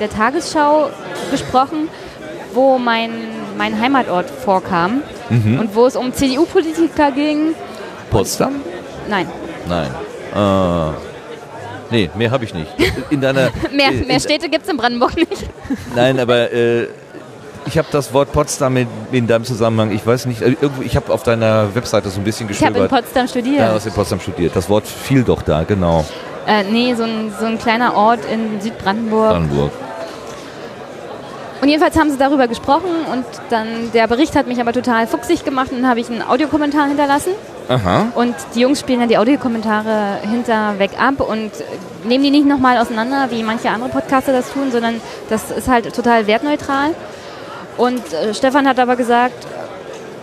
[0.00, 0.90] der Tagesschau
[1.30, 1.88] gesprochen,
[2.54, 3.10] wo mein,
[3.58, 5.60] mein Heimatort vorkam Mhm.
[5.60, 7.54] und wo es um CDU-Politiker ging.
[8.10, 8.56] Potsdam?
[9.08, 9.28] Nein,
[9.68, 9.90] Nein.
[10.34, 10.92] Ah.
[11.90, 12.70] Nee, mehr habe ich nicht.
[13.10, 15.46] In deiner, mehr, äh, mehr in, Städte gibt es in Brandenburg nicht.
[15.94, 16.88] Nein, aber äh,
[17.66, 20.96] ich habe das Wort Potsdam in, in deinem Zusammenhang, ich weiß nicht, äh, irgendwo, ich
[20.96, 23.04] habe auf deiner Webseite so ein bisschen Ich habe in gestöbert.
[23.04, 23.60] Potsdam studiert.
[23.60, 24.56] Ja, hast in Potsdam studiert.
[24.56, 26.04] Das Wort fiel doch da, genau.
[26.46, 29.30] Äh, nee, so ein, so ein kleiner Ort in Südbrandenburg.
[29.30, 29.70] Brandenburg.
[31.60, 35.44] Und jedenfalls haben sie darüber gesprochen und dann der Bericht hat mich aber total fuchsig
[35.44, 37.32] gemacht und dann habe ich einen Audiokommentar hinterlassen.
[37.68, 38.06] Aha.
[38.14, 41.50] Und die Jungs spielen dann die Audiokommentare hinterweg ab und
[42.04, 45.94] nehmen die nicht nochmal auseinander, wie manche andere Podcaster das tun, sondern das ist halt
[45.94, 46.94] total wertneutral.
[47.80, 49.46] Und äh, Stefan hat aber gesagt,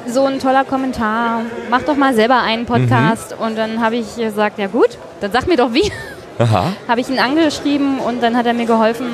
[0.06, 1.42] so ein toller Kommentar,
[1.72, 3.36] mach doch mal selber einen Podcast.
[3.38, 4.90] Und dann habe ich gesagt, ja gut,
[5.22, 5.92] dann sag mir doch wie.
[6.88, 9.08] Habe ich ihn angeschrieben und dann hat er mir geholfen.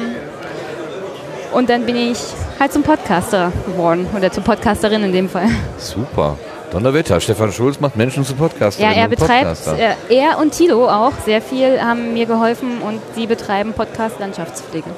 [1.53, 2.17] Und dann bin ich
[2.60, 5.47] halt zum Podcaster geworden oder zur Podcasterin in dem Fall.
[5.77, 6.38] Super.
[6.73, 7.21] Donnerwetter.
[7.21, 8.91] Stefan Schulz macht Menschen zu Podcastern.
[8.91, 13.25] Ja, er betreibt, äh, er und Tilo auch sehr viel, haben mir geholfen und sie
[13.25, 14.89] betreiben Podcast-Landschaftspflege.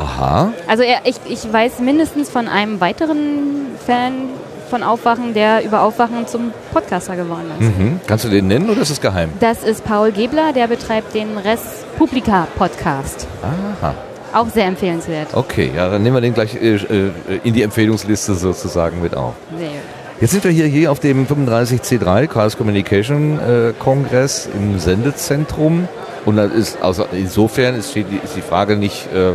[0.00, 0.52] Aha.
[0.66, 4.12] Also er, ich, ich weiß mindestens von einem weiteren Fan
[4.70, 7.78] von Aufwachen, der über Aufwachen zum Podcaster geworden ist.
[7.78, 8.00] Mhm.
[8.06, 9.30] Kannst du den nennen oder ist es geheim?
[9.40, 11.60] Das ist Paul Gebler, der betreibt den Res
[11.98, 13.26] Publica Podcast.
[13.42, 13.94] Aha.
[14.32, 15.34] Auch sehr empfehlenswert.
[15.34, 17.10] Okay, ja, dann nehmen wir den gleich äh, äh,
[17.42, 19.34] in die Empfehlungsliste sozusagen mit auf.
[19.58, 19.68] Sehr.
[20.20, 25.88] Jetzt sind wir hier, hier auf dem 35C3 Chaos Communication äh, Kongress im Sendezentrum.
[26.26, 29.32] Und ist, also insofern ist die, ist die Frage nicht äh,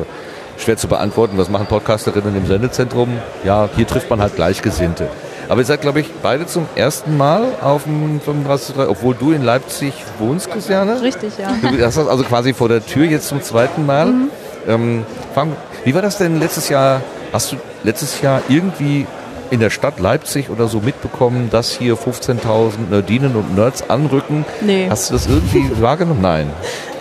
[0.58, 3.10] schwer zu beantworten, was machen Podcasterinnen im Sendezentrum?
[3.44, 5.08] Ja, hier trifft man halt Gleichgesinnte.
[5.48, 9.44] Aber ihr seid, glaube ich, beide zum ersten Mal auf dem 35, obwohl du in
[9.44, 11.02] Leipzig wohnst, Christiane.
[11.02, 11.54] Richtig, ja.
[11.62, 14.08] Du hast das also quasi vor der Tür jetzt zum zweiten Mal.
[14.08, 14.30] Mhm.
[14.68, 15.06] Ähm,
[15.84, 17.02] wie war das denn letztes Jahr?
[17.32, 19.06] Hast du letztes Jahr irgendwie
[19.52, 24.46] in der Stadt Leipzig oder so mitbekommen, dass hier 15.000 Nerdinen und Nerds anrücken?
[24.62, 24.88] Nee.
[24.90, 26.22] Hast du das irgendwie wahrgenommen?
[26.22, 26.50] Nein.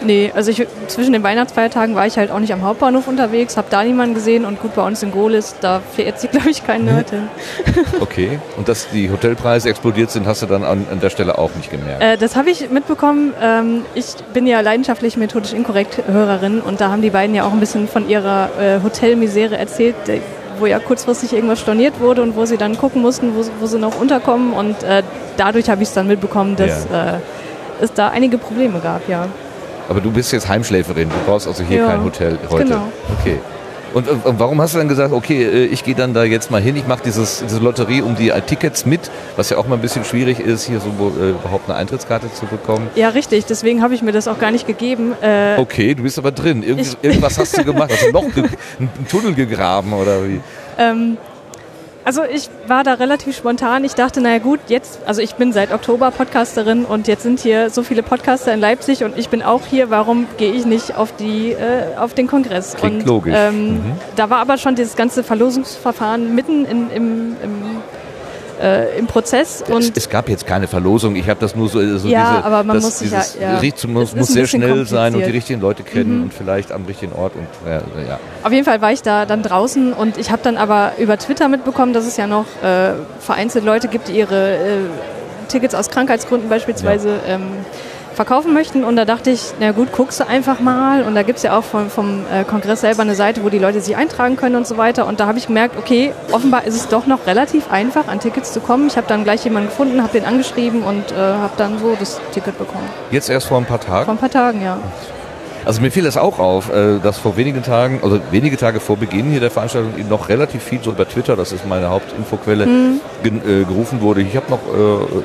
[0.03, 3.69] Nee, also ich, zwischen den Weihnachtsfeiertagen war ich halt auch nicht am Hauptbahnhof unterwegs, habe
[3.71, 6.85] da niemanden gesehen und gut bei uns in Gohlis, da verirrt sich glaube ich kein
[6.85, 7.29] Nerd hin.
[8.01, 8.39] Okay.
[8.57, 11.71] Und dass die Hotelpreise explodiert sind, hast du dann an, an der Stelle auch nicht
[11.71, 12.03] gemerkt?
[12.03, 13.33] Äh, das habe ich mitbekommen.
[13.41, 17.53] Ähm, ich bin ja leidenschaftlich methodisch inkorrekt Hörerin und da haben die beiden ja auch
[17.53, 20.21] ein bisschen von ihrer äh, Hotelmisere erzählt, äh,
[20.59, 23.79] wo ja kurzfristig irgendwas storniert wurde und wo sie dann gucken mussten, wo, wo sie
[23.79, 25.03] noch unterkommen und äh,
[25.37, 27.15] dadurch habe ich es dann mitbekommen, dass Ja.
[27.17, 27.19] äh,
[27.81, 29.27] es da einige Probleme gab, ja.
[29.89, 32.65] Aber du bist jetzt Heimschläferin, du brauchst also hier Ja, kein Hotel heute.
[32.65, 32.83] genau.
[33.21, 33.39] Okay.
[33.95, 36.51] Und, und und warum hast du dann gesagt, okay, äh, ich gehe dann da jetzt
[36.51, 37.25] mal hin, ich mache diese
[37.61, 40.81] Lotterie um die äh, Tickets mit, was ja auch mal ein bisschen schwierig ist, hier
[40.81, 42.89] so äh, überhaupt eine Eintrittskarte zu bekommen.
[42.97, 45.15] Ja, richtig, deswegen habe ich mir das auch gar nicht gegeben.
[45.23, 46.63] Äh, Okay, du bist aber drin.
[46.63, 50.41] Irgend, irgendwas hast du gemacht, hast du noch einen Tunnel gegraben oder wie?
[50.79, 51.17] Ähm,
[52.05, 53.85] also ich war da relativ spontan.
[53.85, 57.71] Ich dachte, naja gut, jetzt, also ich bin seit Oktober Podcasterin und jetzt sind hier
[57.71, 59.91] so viele Podcaster in Leipzig und ich bin auch hier.
[59.91, 62.75] Warum gehe ich nicht auf die, äh, auf den Kongress?
[62.75, 63.35] Klingt und, logisch.
[63.37, 63.93] Ähm, Mhm.
[64.17, 67.57] Da war aber schon dieses ganze Verlosungsverfahren mitten in, im, im,
[68.63, 71.79] äh, im Prozess Es, und es gab jetzt keine Verlosung, ich habe das nur so,
[71.99, 73.61] so Ja, diese, aber man muss sich ja- ja.
[73.89, 76.23] Muss, Es muss sehr schnell sein und die richtigen Leute kennen Mhm.
[76.25, 78.19] und vielleicht am richtigen Ort und ja, ja.
[78.43, 81.49] Auf jeden Fall war ich da dann draußen und ich habe dann aber über Twitter
[81.49, 84.59] mitbekommen, dass es ja noch äh, vereinzelt Leute gibt, die ihre äh,
[85.49, 87.43] Tickets aus Krankheitsgründen beispielsweise ähm,
[88.15, 88.85] verkaufen möchten.
[88.85, 91.03] Und da dachte ich, na gut, guckst du einfach mal.
[91.03, 93.59] Und da gibt es ja auch vom, vom äh, Kongress selber eine Seite, wo die
[93.59, 95.07] Leute sich eintragen können und so weiter.
[95.07, 98.53] Und da habe ich gemerkt, okay, offenbar ist es doch noch relativ einfach, an Tickets
[98.53, 98.87] zu kommen.
[98.87, 102.21] Ich habe dann gleich jemanden gefunden, habe den angeschrieben und äh, habe dann so das
[102.33, 102.89] Ticket bekommen.
[103.11, 104.05] Jetzt erst vor ein paar Tagen.
[104.05, 104.79] Vor ein paar Tagen, ja.
[105.67, 108.99] Also mir fiel das auch auf, äh, dass vor wenigen Tagen, also wenige Tage vor
[108.99, 112.67] Beginn hier der Veranstaltung noch relativ viel so über Twitter, das ist meine Hauptinfoquelle,
[113.23, 114.21] gen- äh, gerufen wurde.
[114.21, 114.59] Ich habe noch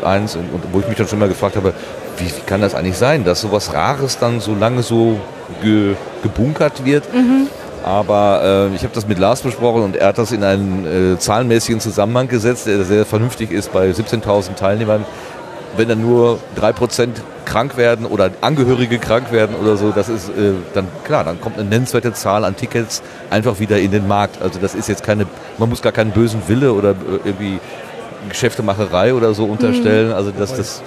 [0.06, 0.38] eins,
[0.72, 1.74] wo ich mich dann schon mal gefragt habe,
[2.20, 5.20] wie, wie kann das eigentlich sein, dass sowas Rares dann so lange so
[5.62, 7.04] ge, gebunkert wird?
[7.84, 11.18] Aber äh, ich habe das mit Lars besprochen und er hat das in einen äh,
[11.18, 15.06] zahlenmäßigen Zusammenhang gesetzt, der sehr vernünftig ist bei 17.000 Teilnehmern.
[15.78, 17.10] Wenn dann nur 3%
[17.46, 21.58] krank werden oder Angehörige krank werden oder so, das ist äh, dann klar, dann kommt
[21.58, 24.42] eine nennenswerte Zahl an Tickets einfach wieder in den Markt.
[24.42, 25.26] Also das ist jetzt keine,
[25.58, 27.60] man muss gar keinen bösen Wille oder äh, irgendwie
[28.28, 30.12] Geschäftemacherei oder so unterstellen.
[30.12, 30.82] Also das, das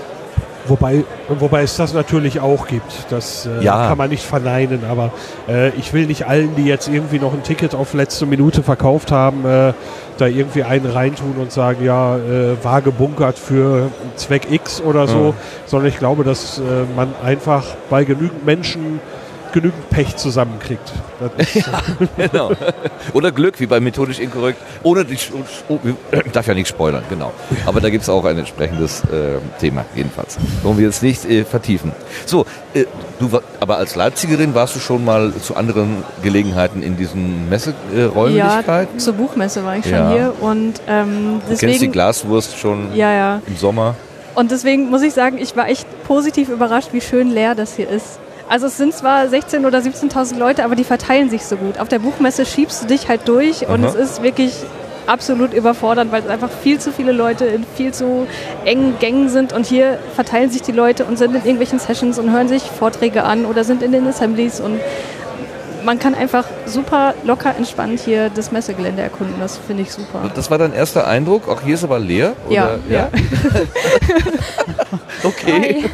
[0.66, 3.06] Wobei, wobei es das natürlich auch gibt.
[3.10, 3.88] Das äh, Ja.
[3.88, 4.80] kann man nicht verneinen.
[4.88, 5.10] Aber
[5.48, 9.10] äh, ich will nicht allen, die jetzt irgendwie noch ein Ticket auf letzte Minute verkauft
[9.10, 9.72] haben, äh,
[10.18, 15.18] da irgendwie einen reintun und sagen, ja, äh, war gebunkert für Zweck X oder so.
[15.18, 15.34] Mhm.
[15.66, 16.62] Sondern ich glaube, dass äh,
[16.94, 19.00] man einfach bei genügend Menschen
[19.52, 20.92] genügend Pech zusammenkriegt.
[21.20, 21.68] Das ist,
[22.16, 22.52] genau.
[23.12, 24.58] Oder Glück, wie bei methodisch inkorrekt.
[24.82, 25.16] Ohne die,
[25.68, 25.78] oh,
[26.24, 27.32] ich darf ja nicht spoilern, genau.
[27.66, 30.38] Aber da gibt es auch ein entsprechendes äh, Thema, jedenfalls.
[30.62, 31.92] Wollen wir jetzt nicht äh, vertiefen.
[32.26, 32.84] So, äh,
[33.18, 38.94] du war, aber als Leipzigerin warst du schon mal zu anderen Gelegenheiten in diesen Messeräumlichkeiten?
[38.94, 40.10] Ja, zur Buchmesse war ich schon Ja.
[40.10, 43.42] hier und ähm, du kennst die deswegen, Glaswurst schon ja, ja.
[43.46, 43.94] im Sommer.
[44.34, 47.88] Und deswegen muss ich sagen, ich war echt positiv überrascht, wie schön leer das hier
[47.88, 48.18] ist.
[48.52, 51.78] Also es sind zwar 16.000 oder 17.000 Leute, aber die verteilen sich so gut.
[51.78, 53.88] Auf der Buchmesse schiebst du dich halt durch und Aha.
[53.88, 54.52] es ist wirklich
[55.06, 58.26] absolut überfordernd, weil es einfach viel zu viele Leute in viel zu
[58.66, 62.30] engen Gängen sind und hier verteilen sich die Leute und sind in irgendwelchen Sessions und
[62.30, 64.78] hören sich Vorträge an oder sind in den Assemblies und
[65.82, 69.36] man kann einfach super locker entspannt hier das Messegelände erkunden.
[69.40, 70.30] Das finde ich super.
[70.34, 71.48] Das war dein erster Eindruck?
[71.48, 72.34] Auch hier ist aber leer?
[72.50, 73.08] Ja, ja.
[75.24, 75.86] okay.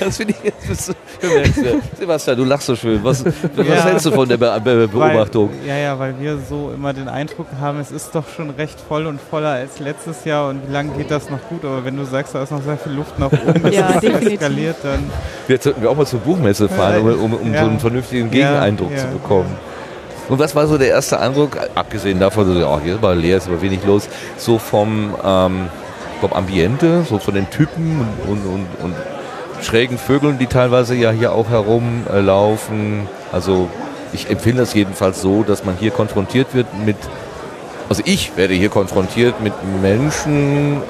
[0.00, 1.82] Das finde ich jetzt bist du bemerkenswert.
[1.98, 3.00] Sebastian, du lachst so schön.
[3.04, 3.34] Was, was
[3.66, 3.84] Ja.
[3.84, 5.50] hältst du von der Be Be Beobachtung?
[5.60, 8.78] Weil, ja, ja, weil wir so immer den Eindruck haben, es ist doch schon recht
[8.88, 11.64] voll und voller als letztes Jahr und wie lange geht das noch gut?
[11.64, 14.32] Aber wenn du sagst, da ist noch sehr viel Luft nach oben, Ja, definitiv.
[14.40, 15.10] eskaliert, dann
[15.48, 17.60] Jetzt sollten wir auch mal zur Buchmesse fahren, um, um, um Ja.
[17.64, 18.98] so einen vernünftigen Gegeneindruck ja.
[18.98, 19.54] zu bekommen.
[20.28, 23.36] Und was war so der erste Eindruck, abgesehen davon, so, oh, hier ist aber leer,
[23.38, 25.66] ist aber wenig los, so vom, ähm,
[26.20, 28.94] vom Ambiente, so von den Typen und, und, und, und
[29.62, 33.08] schrägen Vögeln, die teilweise ja hier auch herumlaufen.
[33.32, 33.68] Also
[34.12, 36.96] ich empfinde das jedenfalls so, dass man hier konfrontiert wird mit,
[37.88, 40.82] also ich werde hier konfrontiert mit Menschen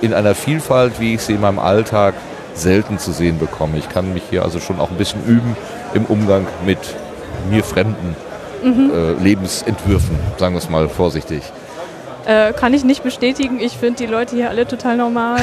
[0.00, 2.14] in einer Vielfalt, wie ich sie in meinem Alltag
[2.54, 3.78] selten zu sehen bekomme.
[3.78, 5.56] Ich kann mich hier also schon auch ein bisschen üben
[5.94, 6.78] im Umgang mit
[7.50, 8.14] mir fremden
[8.64, 11.42] äh, Lebensentwürfen, sagen wir es mal vorsichtig.
[12.26, 13.60] Äh, kann ich nicht bestätigen.
[13.60, 15.40] Ich finde die Leute hier alle total normal.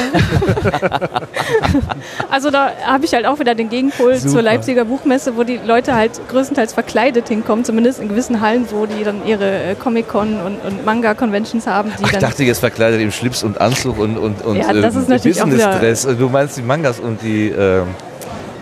[2.32, 4.32] also da habe ich halt auch wieder den Gegenpol Super.
[4.32, 8.88] zur Leipziger Buchmesse, wo die Leute halt größtenteils verkleidet hinkommen, zumindest in gewissen Hallen, wo
[8.88, 11.92] die dann ihre äh, Comic-Con und, und Manga-Conventions haben.
[12.02, 15.08] Ach, ich dachte jetzt verkleidet im Schlips und Anzug und, und, und Ja, das ist
[15.08, 16.08] natürlich auch Business-Dress.
[16.18, 17.90] Du meinst die Mangas und die, ähm,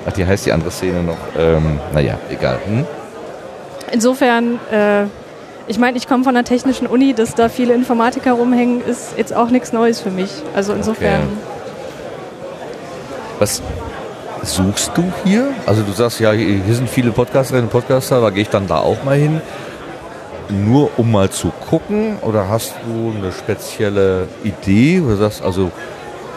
[0.05, 1.17] ach, die heißt die andere Szene noch.
[1.37, 2.59] Ähm, naja, egal.
[2.65, 2.85] Hm?
[3.91, 5.05] Insofern, äh,
[5.69, 9.35] ich meine, ich komme von einer technischen Uni, dass da viele Informatiker rumhängen, ist jetzt
[9.35, 10.31] auch nichts Neues für mich.
[10.55, 11.49] Also insofern, Okay.
[13.39, 13.61] Was
[14.43, 15.53] suchst du hier?
[15.65, 18.79] Also du sagst ja, hier sind viele Podcasterinnen und Podcaster, da gehe ich dann da
[18.79, 19.41] auch mal hin.
[20.49, 24.99] Nur um mal zu gucken oder hast du eine spezielle Idee?
[24.99, 25.71] Du sagst also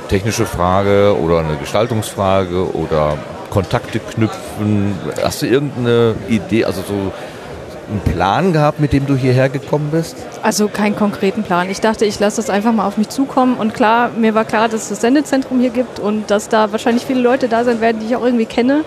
[0.08, 3.16] technische Frage oder eine Gestaltungsfrage oder
[3.50, 4.94] Kontakte knüpfen.
[5.22, 7.12] Hast du irgendeine Idee, also so
[7.88, 10.16] einen Plan gehabt, mit dem du hierher gekommen bist?
[10.42, 11.70] also keinen konkreten Plan.
[11.70, 14.68] Ich dachte, ich lasse das einfach mal auf mich zukommen und klar, mir war klar,
[14.68, 18.00] dass es das Sendezentrum hier gibt und dass da wahrscheinlich viele Leute da sein werden,
[18.00, 18.84] die ich auch irgendwie kenne.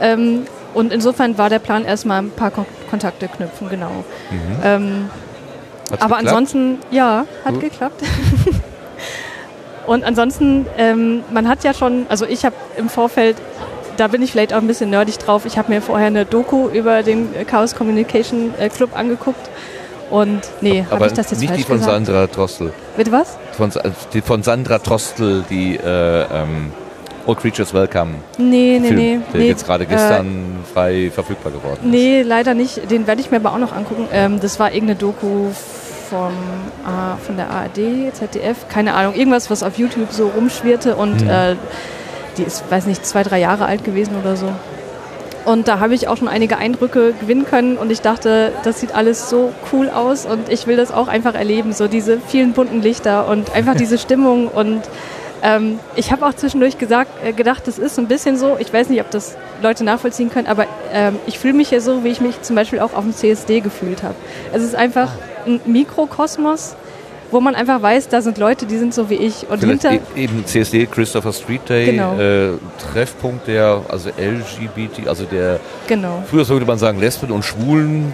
[0.00, 4.04] Ähm, und insofern war der Plan erstmal ein paar Kon Kontakte knüpfen, genau.
[4.62, 5.08] Ähm,
[5.90, 6.28] Hat's Aber geklappt?
[6.28, 7.62] ansonsten, ja, hat Gut.
[7.62, 8.02] geklappt.
[9.86, 13.36] Und ansonsten, ähm, man hat ja schon, also ich habe im Vorfeld,
[14.02, 16.68] da bin ich vielleicht auch ein bisschen nerdig drauf, ich habe mir vorher eine Doku
[16.68, 19.48] über den äh, Chaos Communication äh, Club angeguckt.
[20.10, 22.06] Und nee, habe ich das jetzt nicht falsch die von gesagt?
[22.06, 22.72] Sandra Trostel.
[22.96, 23.38] Bitte was?
[23.56, 23.70] Von,
[24.12, 26.72] die von Sandra Trostel, die äh, ähm,
[27.26, 29.20] All Creatures Welcome Nee, nee, Film, nee.
[29.32, 31.84] der nee jetzt gerade äh, gestern frei verfügbar geworden ist.
[31.90, 32.90] Nee, leider nicht.
[32.90, 34.08] Den werde ich mir aber auch noch angucken.
[34.12, 35.46] Ähm, das war irgendeine Doku
[36.10, 36.32] vom,
[36.84, 41.30] A- von der ARD, ZDF, keine Ahnung, irgendwas, was auf YouTube so rumschwirrte und Mhm.
[42.38, 44.52] Die ist, weiß nicht, zwei, drei Jahre alt gewesen oder so.
[45.44, 48.94] Und da habe ich auch schon einige Eindrücke gewinnen können und ich dachte, das sieht
[48.94, 52.80] alles so cool aus und ich will das auch einfach erleben, so diese vielen bunten
[52.80, 54.82] Lichter und einfach diese Stimmung und
[55.42, 58.88] ähm, ich habe auch zwischendurch gesagt, äh, gedacht, das ist ein bisschen so, ich weiß
[58.88, 62.20] nicht, ob das Leute nachvollziehen können, aber ähm, ich fühle mich ja so, wie ich
[62.20, 64.14] mich zum Beispiel auch auf dem CSD gefühlt habe.
[64.52, 65.10] Es ist einfach
[65.44, 66.76] ein Mikrokosmos,
[67.32, 69.48] wo man einfach weiß, da sind Leute, die sind so wie ich.
[69.50, 72.16] Und Vielleicht hinter, e eben CSD, Christopher Street Day, Genau.
[72.18, 72.50] äh,
[72.92, 76.22] Treffpunkt der, also LGBT, also der, genau.
[76.30, 78.12] früher würde man sagen Lesben und Schwulen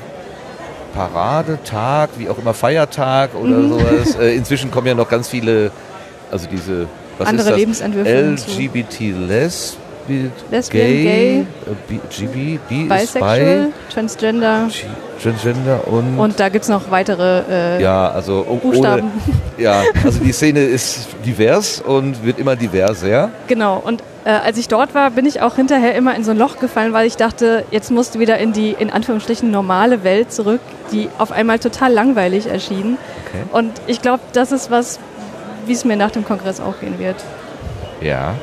[0.95, 3.69] Paradetag, wie auch immer, Feiertag oder Mhm.
[3.71, 4.17] sowas.
[4.21, 5.71] Äh, inzwischen kommen ja noch ganz viele,
[6.31, 6.87] also diese,
[7.19, 7.59] was Andere ist das?
[7.59, 8.51] Lebensentwürfe hinzu.
[10.09, 11.47] LGBT, Lesbi, Lesbian, Gay, Gay,
[11.91, 17.43] äh, GB, B Bisexual, Transgender bi, G- Transgender und, und da gibt es noch weitere
[17.79, 19.11] äh, ja, also o- Buchstaben.
[19.27, 23.31] Ohne, ja, also die Szene ist divers und wird immer diverser.
[23.49, 26.39] Genau, und äh, als ich dort war, bin ich auch hinterher immer in so ein
[26.39, 30.33] Loch gefallen, weil ich dachte, jetzt musst du wieder in die, in Anführungsstrichen, normale Welt
[30.33, 30.61] zurück,
[30.93, 32.97] die auf einmal total langweilig erschien.
[33.27, 33.43] Okay.
[33.53, 34.99] Und ich glaube, das ist was,
[35.67, 37.17] wie es mir nach dem Kongress auch gehen wird.
[38.01, 38.35] Ja.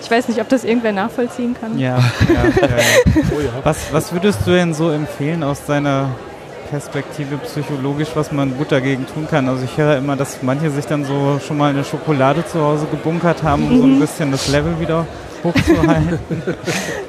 [0.00, 1.78] Ich weiß nicht, ob das irgendwer nachvollziehen kann.
[1.78, 2.02] Ja, ja.
[3.36, 3.50] Oh ja.
[3.62, 6.10] Was, was würdest du denn so empfehlen aus deiner
[6.70, 9.48] Perspektive psychologisch, was man gut dagegen tun kann?
[9.48, 12.86] Also ich höre immer, dass manche sich dann so schon mal eine Schokolade zu Hause
[12.90, 15.06] gebunkert haben, um so ein bisschen das Level wieder
[15.44, 16.18] hochzuhalten.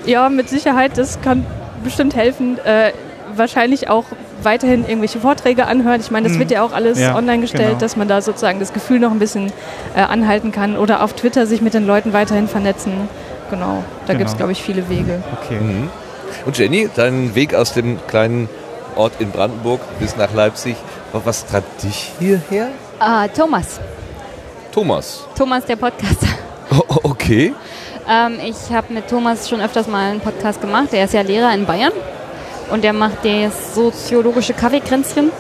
[0.06, 1.46] Ja, mit Sicherheit, das kann
[1.84, 2.58] bestimmt helfen.
[2.66, 2.94] Äh,
[3.36, 4.06] wahrscheinlich auch
[4.44, 6.00] weiterhin irgendwelche Vorträge anhören.
[6.02, 6.40] Ich meine, das Mhm.
[6.42, 7.80] wird ja auch alles Ja, online gestellt, genau.
[7.80, 9.52] dass man da sozusagen das Gefühl noch ein bisschen
[9.96, 12.94] äh, anhalten kann oder auf Twitter sich mit den Leuten weiterhin vernetzen.
[13.50, 14.38] Genau, da gibt es, Genau.
[14.38, 15.22] glaube ich, viele Wege.
[15.44, 15.60] Okay.
[15.60, 15.90] Mhm.
[16.46, 18.48] Und Jenny, dein Weg aus dem kleinen
[18.96, 20.76] Ort in Brandenburg bis nach Leipzig,
[21.14, 22.68] was treibt dich hierher?
[23.00, 23.80] Ah, Thomas.
[24.72, 25.26] Thomas.
[25.38, 26.28] Thomas, der Podcaster.
[26.72, 27.52] Oh, okay.
[28.08, 30.90] Ähm, ich habe mit Thomas schon öfters mal einen Podcast gemacht.
[30.94, 31.92] Er ist ja Lehrer in Bayern
[32.72, 35.32] und der macht das soziologische Kaffeekränzchen.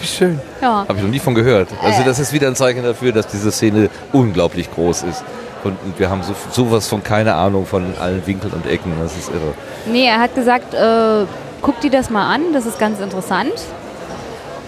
[0.00, 0.40] Wie schön.
[0.60, 0.84] Ja.
[0.88, 1.68] Habe ich noch nie von gehört.
[1.82, 2.04] Also Äh.
[2.04, 5.24] das ist wieder ein Zeichen dafür, dass diese Szene unglaublich groß ist.
[5.64, 8.92] Und und wir haben so, sowas von keine Ahnung von allen Winkeln und Ecken.
[9.02, 9.54] Das ist irre.
[9.86, 11.24] Nee, er hat gesagt, äh,
[11.62, 13.52] guck dir das mal an, das ist ganz interessant.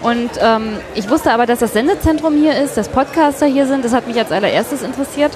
[0.01, 3.85] Und ähm, ich wusste aber, dass das Sendezentrum hier ist, dass Podcaster hier sind.
[3.85, 5.31] Das hat mich als allererstes interessiert.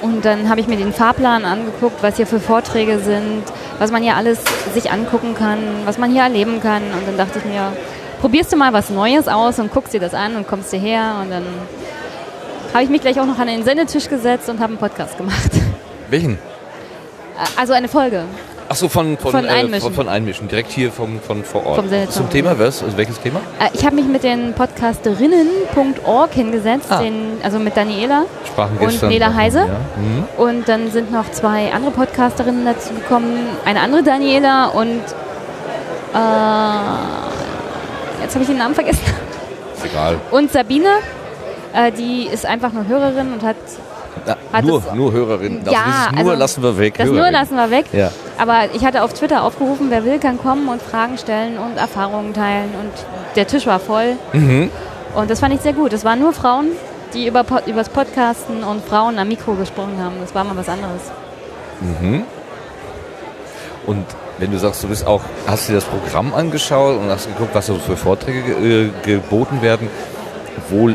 [0.00, 3.42] Und dann habe ich mir den Fahrplan angeguckt, was hier für Vorträge sind,
[3.78, 4.42] was man hier alles
[4.74, 6.82] sich angucken kann, was man hier erleben kann.
[6.82, 7.72] Und dann dachte ich mir,
[8.20, 11.16] probierst du mal was Neues aus und guckst dir das an und kommst hierher.
[11.20, 11.44] Und dann
[12.72, 15.50] habe ich mich gleich auch noch an den Sendetisch gesetzt und habe einen Podcast gemacht.
[16.10, 16.38] Welchen?
[17.56, 18.24] Also eine Folge.
[18.70, 19.80] Ach so, von, von, Von äh, Einmischen.
[19.80, 20.46] von, von Einmischen.
[20.48, 21.84] Direkt hier vom, von vor Ort.
[22.10, 22.82] Zum Thema was?
[22.82, 23.40] Also welches Thema?
[23.58, 27.00] Äh, Ich habe mich mit den Podcasterinnen.org hingesetzt, Ah.
[27.00, 28.24] den, also mit Daniela.
[28.46, 29.02] Sprachen Und.
[29.04, 29.60] Nela Heise?
[29.60, 29.66] Ja.
[29.96, 30.24] Mhm.
[30.36, 33.46] Und dann sind noch zwei andere Podcasterinnen dazu gekommen.
[33.64, 35.00] Eine andere Daniela und
[36.14, 36.18] äh,
[38.22, 39.00] jetzt habe ich den Namen vergessen.
[39.76, 40.16] ist egal.
[40.30, 40.88] Und Sabine,
[41.72, 43.56] äh, die ist einfach nur Hörerin und hat
[44.52, 45.60] Hat nur, nur Hörerin.
[45.64, 46.94] Das, Ja, dieses nur also lassen wir weg.
[46.98, 47.32] das nur Hörerin.
[47.32, 47.86] lassen wir weg.
[47.92, 48.10] Ja.
[48.38, 52.32] Aber ich hatte auf Twitter aufgerufen, wer will, kann kommen und Fragen stellen und Erfahrungen
[52.34, 52.70] teilen.
[52.80, 52.92] Und
[53.36, 54.16] der Tisch war voll.
[54.32, 54.70] Mhm.
[55.14, 55.92] Und das fand ich sehr gut.
[55.92, 56.68] Es waren nur Frauen,
[57.14, 60.14] die über Pod übers Podcasten und Frauen am Mikro gesprochen haben.
[60.20, 61.02] Das war mal was anderes.
[63.86, 64.04] Und
[64.38, 67.66] wenn du sagst, du bist auch, hast dir das Programm angeschaut und hast geguckt, was
[67.66, 69.88] so für Vorträge ge äh, geboten werden,
[70.68, 70.90] wo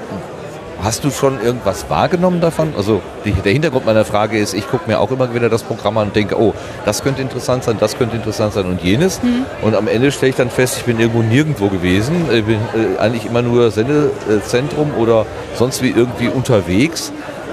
[0.81, 2.73] hast du schon irgendwas wahrgenommen davon?
[2.75, 5.97] Also die, der Hintergrund meiner Frage ist, ich gucke mir auch immer wieder das Programm
[5.97, 6.53] an und denke, oh,
[6.85, 9.21] das könnte interessant sein, das könnte interessant sein und jenes.
[9.61, 12.99] Und am Ende stelle ich dann fest, ich bin irgendwo nirgendwo gewesen, äh, bin äh,
[12.99, 17.11] eigentlich immer nur Sendezentrum oder sonst wie irgendwie unterwegs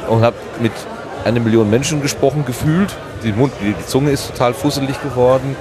[0.09, 0.73] und habe mit
[1.25, 2.97] einer Million Menschen gesprochen gefühlt.
[3.25, 5.57] Die, Mund, die, die Zunge ist total fusselig geworden,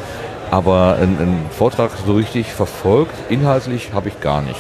[0.52, 4.60] aber einen, einen Vortrag so richtig verfolgt, inhaltlich habe ich gar nicht.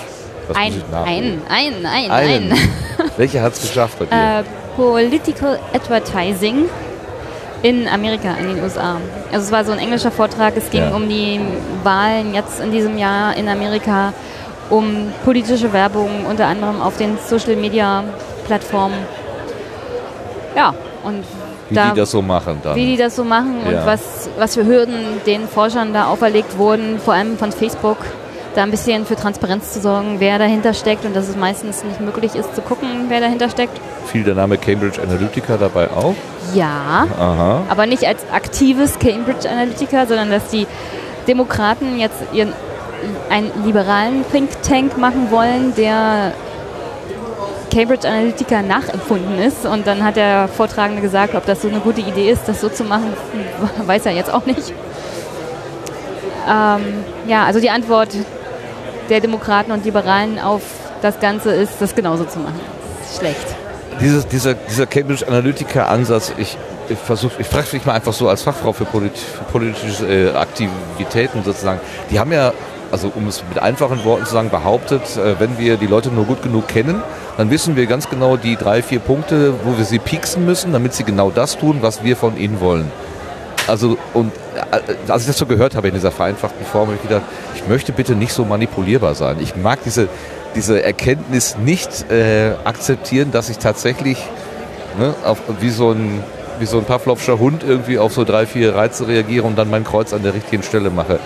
[0.49, 1.41] Muss Ein, ich nachholen.
[1.49, 2.51] ein, ein, ein, Einen.
[2.51, 2.59] ein.
[3.17, 4.39] Welcher hat es geschafft bei dir?
[4.39, 4.43] Äh,
[4.75, 6.65] Political Advertising
[7.61, 8.97] in Amerika, in den USA.
[9.31, 10.53] Also es war so ein englischer Vortrag.
[10.57, 10.95] Es ging Ja.
[10.95, 11.39] um die
[11.83, 14.13] Wahlen jetzt in diesem Jahr in Amerika,
[14.69, 18.03] um politische Werbung, unter anderem auf den Social Media
[18.47, 18.95] Plattformen.
[20.55, 20.73] Ja,
[21.03, 21.23] und
[21.69, 22.75] Wie da, die das so machen dann.
[22.75, 23.79] wie die das so machen Ja.
[23.81, 27.97] und was, was für Hürden den Forschern da auferlegt wurden, vor allem von Facebook,
[28.59, 32.01] da ein bisschen für Transparenz zu sorgen, wer dahinter steckt und dass es meistens nicht
[32.01, 33.79] möglich ist zu gucken, wer dahinter steckt.
[34.07, 36.13] Fiel der Name Cambridge Analytica dabei auf?
[36.53, 37.61] Ja, Aha.
[37.69, 40.67] aber nicht als aktives Cambridge Analytica, sondern dass die
[41.25, 42.51] Demokraten jetzt ihren,
[43.29, 46.33] einen liberalen Think Tank machen wollen, der
[47.73, 49.65] Cambridge Analytica nachempfunden ist.
[49.65, 52.67] Und dann hat der Vortragende gesagt, ob das so eine gute Idee ist, das so
[52.67, 53.13] zu machen,
[53.85, 54.73] weiß er jetzt auch nicht.
[56.49, 58.09] Ähm, ja, also die Antwort
[59.09, 60.61] der Demokraten und Liberalen auf
[61.01, 62.59] das Ganze ist, das genauso zu machen.
[63.17, 63.45] Schlecht.
[63.99, 66.57] Dieses, dieser, dieser Cambridge Analytica-Ansatz, ich,
[66.87, 66.97] ich
[67.39, 71.79] ich frage dich mal einfach so als Fachfrau für, polit, für politische äh, Aktivitäten sozusagen.
[72.09, 72.53] Die haben ja,
[72.91, 76.25] also um es mit einfachen Worten zu sagen, behauptet, äh, wenn wir die Leute nur
[76.25, 77.01] gut genug kennen,
[77.37, 80.93] dann wissen wir ganz genau die drei, vier Punkte, wo wir sie pieksen müssen, damit
[80.93, 82.91] sie genau das tun, was wir von ihnen wollen.
[83.69, 87.07] Also, und äh, als ich das so gehört habe in dieser vereinfachten Form, habe ich
[87.07, 87.23] gedacht,
[87.55, 89.37] ich möchte bitte nicht so manipulierbar sein.
[89.39, 90.09] Ich mag diese,
[90.55, 94.17] diese Erkenntnis nicht äh, akzeptieren, dass ich tatsächlich
[94.97, 96.23] ne, auf, wie, so ein,
[96.59, 99.83] wie so ein Pavlovscher Hund irgendwie auf so drei, vier Reize reagiere und dann mein
[99.83, 101.19] Kreuz an der richtigen Stelle mache.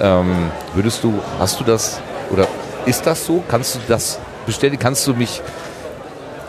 [0.00, 2.46] Ähm, würdest du, hast du das, oder
[2.86, 3.42] ist das so?
[3.48, 4.80] Kannst du das bestätigen?
[4.80, 5.42] Kannst du mich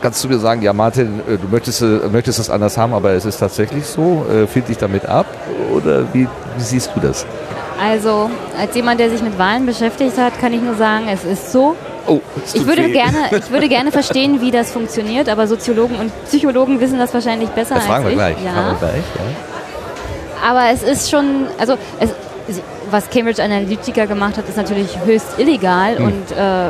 [0.02, 3.12] Kannst du mir sagen, ja Martin, äh, du möchtest, äh, möchtest es anders haben, aber
[3.12, 4.26] es ist tatsächlich so?
[4.32, 5.26] Äh, Find dich damit ab?
[5.74, 6.26] Oder wie,
[6.58, 7.26] wie siehst du das?
[7.82, 8.30] Also,
[8.60, 11.76] als jemand, der sich mit Wahlen beschäftigt hat, kann ich nur sagen, es ist so.
[12.08, 12.20] Oh,
[12.54, 12.92] Ich würde, weh.
[12.92, 17.50] gerne, ich würde gerne verstehen, wie das funktioniert, aber Soziologen und Psychologen wissen das wahrscheinlich
[17.50, 18.16] besser Das als wir ich.
[18.16, 18.38] gleich.
[18.44, 18.52] Ja.
[18.52, 20.50] Fragen wir gleich ja.
[20.50, 22.10] Aber es ist schon, also es,
[22.90, 26.06] was Cambridge Analytica gemacht hat, ist natürlich höchst illegal Hm.
[26.06, 26.70] und äh,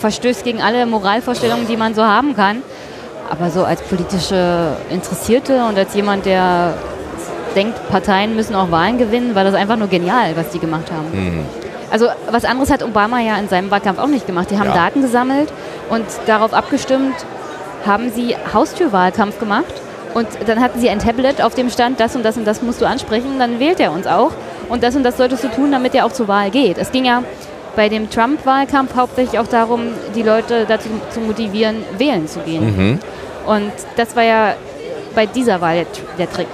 [0.00, 2.62] verstößt gegen alle Moralvorstellungen, die man so haben kann.
[3.30, 6.74] Aber so als politische Interessierte und als jemand, der
[7.54, 11.12] denkt, Parteien müssen auch Wahlen gewinnen, war das einfach nur genial, was die gemacht haben.
[11.12, 11.44] Hm.
[11.90, 14.50] Also was anderes hat Obama ja in seinem Wahlkampf auch nicht gemacht.
[14.50, 14.74] Die haben Ja.
[14.74, 15.52] Daten gesammelt
[15.90, 17.14] und darauf abgestimmt
[17.86, 19.72] haben sie Haustürwahlkampf gemacht.
[20.12, 22.80] Und dann hatten sie ein Tablet, auf dem stand, das und das und das musst
[22.80, 24.32] du ansprechen, dann wählt er uns auch.
[24.68, 26.78] Und das und das solltest du tun, damit er auch zur Wahl geht.
[26.78, 27.22] Es ging ja
[27.76, 29.82] bei dem Trump-Wahlkampf hauptsächlich auch darum,
[30.14, 32.76] die Leute dazu zu motivieren, wählen zu gehen.
[32.76, 32.98] Mhm.
[33.46, 34.54] Und das war ja
[35.14, 36.48] bei dieser Wahl der, Tr- der Trick.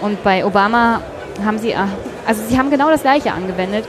[0.00, 1.00] Und bei Obama
[1.44, 1.88] haben sie, ah,
[2.26, 3.84] also sie haben genau das Gleiche angewendet.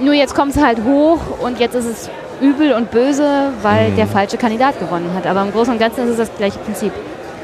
[0.00, 2.10] Nur jetzt kommt es halt hoch und jetzt ist es
[2.40, 5.26] übel und böse, weil der falsche Kandidat gewonnen hat.
[5.26, 6.92] Aber im Großen und Ganzen ist es das gleiche Prinzip.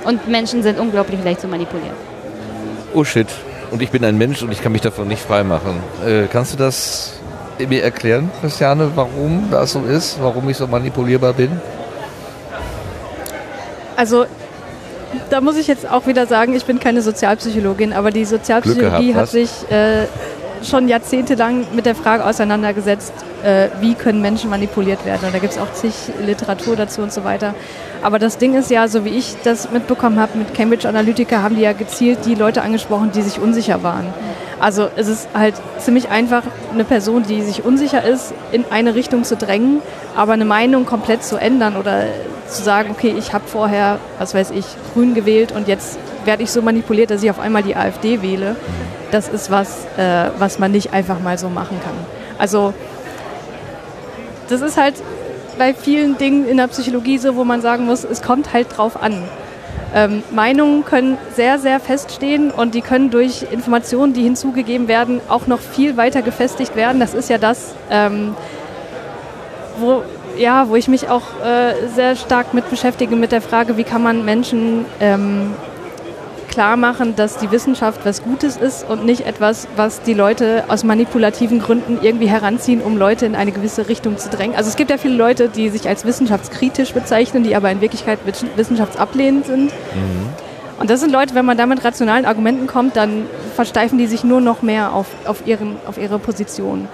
[0.05, 1.97] Und Menschen sind unglaublich leicht zu manipulieren.
[2.95, 3.26] Oh shit.
[3.70, 5.76] Und ich bin ein Mensch und ich kann mich davon nicht freimachen.
[6.07, 7.14] Äh, kannst du das
[7.59, 10.18] mir erklären, Christiane, warum das so ist?
[10.20, 11.61] Warum ich so manipulierbar bin?
[13.96, 14.26] Also
[15.30, 19.22] da muss ich jetzt auch wieder sagen, ich bin keine Sozialpsychologin, aber die Sozialpsychologie gehabt,
[19.22, 20.07] hat sich äh,
[20.62, 25.26] schon jahrzehntelang mit der Frage auseinandergesetzt, äh, wie können Menschen manipuliert werden.
[25.26, 25.94] Und da gibt es auch zig
[26.24, 27.54] Literatur dazu und so weiter.
[28.02, 31.57] Aber das Ding ist ja, so wie ich das mitbekommen habe, mit Cambridge Analytica haben
[31.57, 34.07] die ja gezielt die Leute angesprochen, die sich unsicher waren.
[34.59, 36.42] Also es ist halt ziemlich einfach,
[36.72, 39.82] eine Person, die sich unsicher ist, in eine Richtung zu drängen,
[40.16, 42.04] aber eine Meinung komplett zu ändern oder
[42.48, 46.50] zu sagen, okay, ich habe vorher, was weiß ich, grün gewählt und jetzt werde ich
[46.50, 48.57] so manipuliert, dass ich auf einmal die AfD wähle.
[49.11, 51.94] Das ist was, äh, was man nicht einfach mal so machen kann.
[52.38, 52.72] Also
[54.48, 54.94] das ist halt
[55.59, 59.02] bei vielen Dingen in der Psychologie so, wo man sagen muss, es kommt halt drauf
[59.02, 59.22] an.
[59.95, 65.47] Ähm, Meinungen können sehr, sehr feststehen und die können durch Informationen, die hinzugegeben werden, auch
[65.47, 67.01] noch viel weiter gefestigt werden.
[67.01, 68.34] Das ist ja das, ähm,
[69.78, 70.03] wo,
[70.37, 74.03] ja, wo ich mich auch äh, sehr stark mit beschäftige, mit der Frage, wie kann
[74.03, 75.55] man Menschen ähm,
[76.57, 80.84] klar machen, dass die Wissenschaft was Gutes ist und nicht etwas, was die Leute aus
[80.84, 84.57] manipulativen Gründen irgendwie heranziehen, um Leute in eine gewisse Richtung zu drängen.
[84.57, 88.20] Also es gibt ja viele Leute, die sich als wissenschaftskritisch bezeichnen, die aber in Wirklichkeit
[88.57, 89.64] wissenschaftsablehnend sind.
[89.64, 90.28] Mhm.
[90.80, 94.24] Und das sind Leute, wenn man da mit rationalen Argumenten kommt, dann versteifen die sich
[94.24, 96.88] nur noch mehr auf, auf, ihren, auf ihre Position.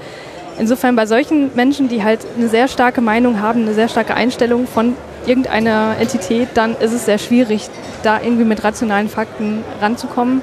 [0.58, 4.66] Insofern bei solchen Menschen, die halt eine sehr starke Meinung haben, eine sehr starke Einstellung
[4.66, 4.96] von
[5.26, 7.68] irgendeiner Entität, dann ist es sehr schwierig,
[8.02, 10.42] da irgendwie mit rationalen Fakten ranzukommen.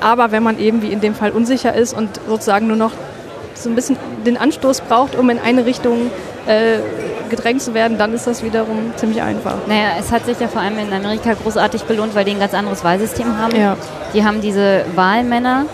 [0.00, 2.92] Aber wenn man eben wie in dem Fall unsicher ist und sozusagen nur noch
[3.54, 3.96] so ein bisschen
[4.26, 6.10] den Anstoß braucht, um in eine Richtung
[6.46, 6.78] äh,
[7.30, 9.56] gedrängt zu werden, dann ist das wiederum ziemlich einfach.
[9.66, 12.54] Naja, es hat sich ja vor allem in Amerika großartig belohnt, weil die ein ganz
[12.54, 13.56] anderes Wahlsystem haben.
[13.56, 13.76] Ja.
[14.12, 15.66] Die haben diese Wahlmänner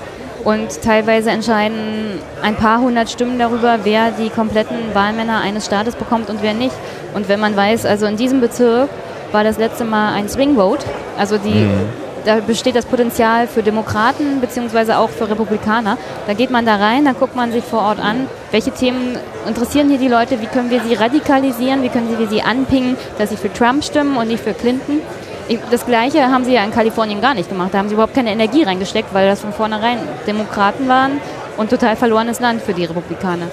[0.45, 6.31] und teilweise entscheiden ein paar hundert Stimmen darüber, wer die kompletten Wahlmänner eines Staates bekommt
[6.31, 6.75] und wer nicht.
[7.15, 8.89] Und wenn man weiß, also in diesem Bezirk
[9.33, 10.85] war das letzte Mal ein Swing Vote,
[11.19, 11.89] also die, mhm.
[12.25, 15.99] da besteht das Potenzial für Demokraten beziehungsweise auch für Republikaner.
[16.27, 19.89] Da geht man da rein, dann guckt man sich vor Ort an, welche Themen interessieren
[19.89, 23.37] hier die Leute, wie können wir sie radikalisieren, wie können wir sie anpingen, dass sie
[23.37, 25.01] für Trump stimmen und nicht für Clinton.
[25.71, 27.71] Das Gleiche haben sie ja in Kalifornien gar nicht gemacht.
[27.73, 31.21] Da haben sie überhaupt keine Energie reingesteckt, weil das von vornherein Demokraten waren
[31.57, 33.47] und total verlorenes Land für die Republikaner.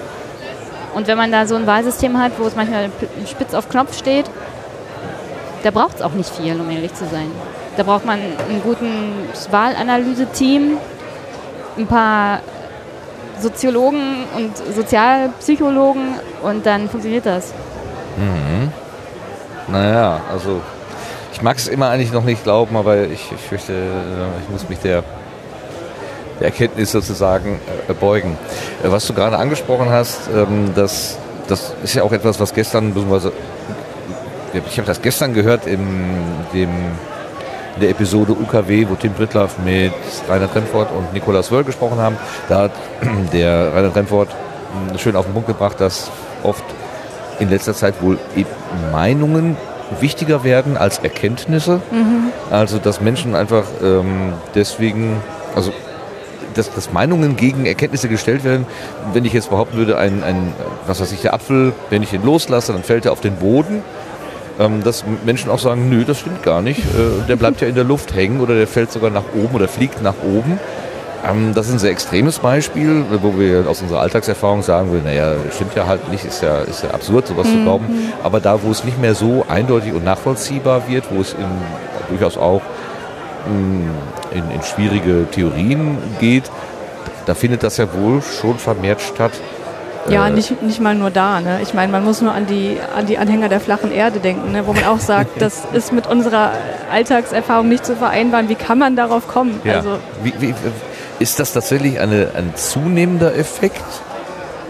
[0.94, 2.90] Und wenn man da so ein Wahlsystem hat, wo es manchmal
[3.26, 4.26] spitz auf Knopf steht,
[5.62, 7.30] da braucht es auch nicht viel, um ehrlich zu sein.
[7.76, 10.78] Da braucht man ein gutes Wahlanalyse-Team,
[11.76, 12.40] ein paar
[13.40, 17.52] Soziologen und Sozialpsychologen und dann funktioniert das.
[18.16, 18.72] Mhm.
[19.68, 20.60] Naja, also
[21.38, 24.68] ich mag es immer eigentlich noch nicht glauben, aber ich, ich fürchte, äh, ich muss
[24.68, 25.04] mich der,
[26.40, 28.36] der Erkenntnis sozusagen äh, beugen.
[28.82, 31.16] Äh, was du gerade angesprochen hast, ähm, das,
[31.46, 32.92] das ist ja auch etwas, was gestern,
[34.52, 35.78] ich habe das gestern gehört in,
[36.52, 36.70] dem,
[37.76, 39.92] in der Episode UKW, wo Tim Brittlaff mit
[40.28, 42.16] Rainer Remford und Nikolaus Wöll gesprochen haben.
[42.48, 42.72] Da hat
[43.32, 44.28] der Rainer Remford
[44.90, 46.10] hm, schön auf den Punkt gebracht, dass
[46.42, 46.64] oft
[47.38, 48.18] in letzter Zeit wohl
[48.90, 49.56] Meinungen
[50.00, 51.80] wichtiger werden als Erkenntnisse.
[51.90, 52.32] Mhm.
[52.50, 55.16] Also dass Menschen einfach ähm, deswegen,
[55.54, 55.72] also
[56.54, 58.66] dass, dass, Meinungen gegen Erkenntnisse gestellt werden.
[59.12, 60.52] Wenn ich jetzt behaupten würde, ein, ein,
[60.86, 63.82] was weiß ich, der Apfel, wenn ich ihn loslasse, dann fällt er auf den Boden.
[64.58, 66.80] Ähm, dass Menschen auch sagen, nö, das stimmt gar nicht.
[66.80, 69.68] Äh, der bleibt ja in der Luft hängen oder der fällt sogar nach oben oder
[69.68, 70.58] fliegt nach oben.
[71.26, 75.34] Ähm, das ist ein sehr extremes Beispiel, wo wir aus unserer Alltagserfahrung sagen würden, naja,
[75.52, 77.52] stimmt ja halt nicht, ist ja, ist ja absurd, sowas mhm.
[77.52, 78.12] zu glauben.
[78.22, 81.46] Aber da, wo es nicht mehr so eindeutig und nachvollziehbar wird, wo es in,
[82.08, 82.62] durchaus auch
[83.46, 86.44] mm, in, in schwierige Theorien geht,
[87.26, 89.32] da findet das ja wohl schon vermehrt statt.
[90.08, 91.40] Ja, äh, nicht, nicht mal nur da.
[91.40, 91.60] Ne?
[91.62, 94.66] Ich meine, man muss nur an die, an die Anhänger der flachen Erde denken, ne?
[94.66, 96.52] wo man auch sagt, das ist mit unserer
[96.90, 98.48] Alltagserfahrung nicht zu vereinbaren.
[98.48, 99.60] Wie kann man darauf kommen?
[99.64, 99.74] Ja.
[99.74, 100.54] Also, wie, wie,
[101.18, 103.84] ist das tatsächlich eine, ein zunehmender Effekt?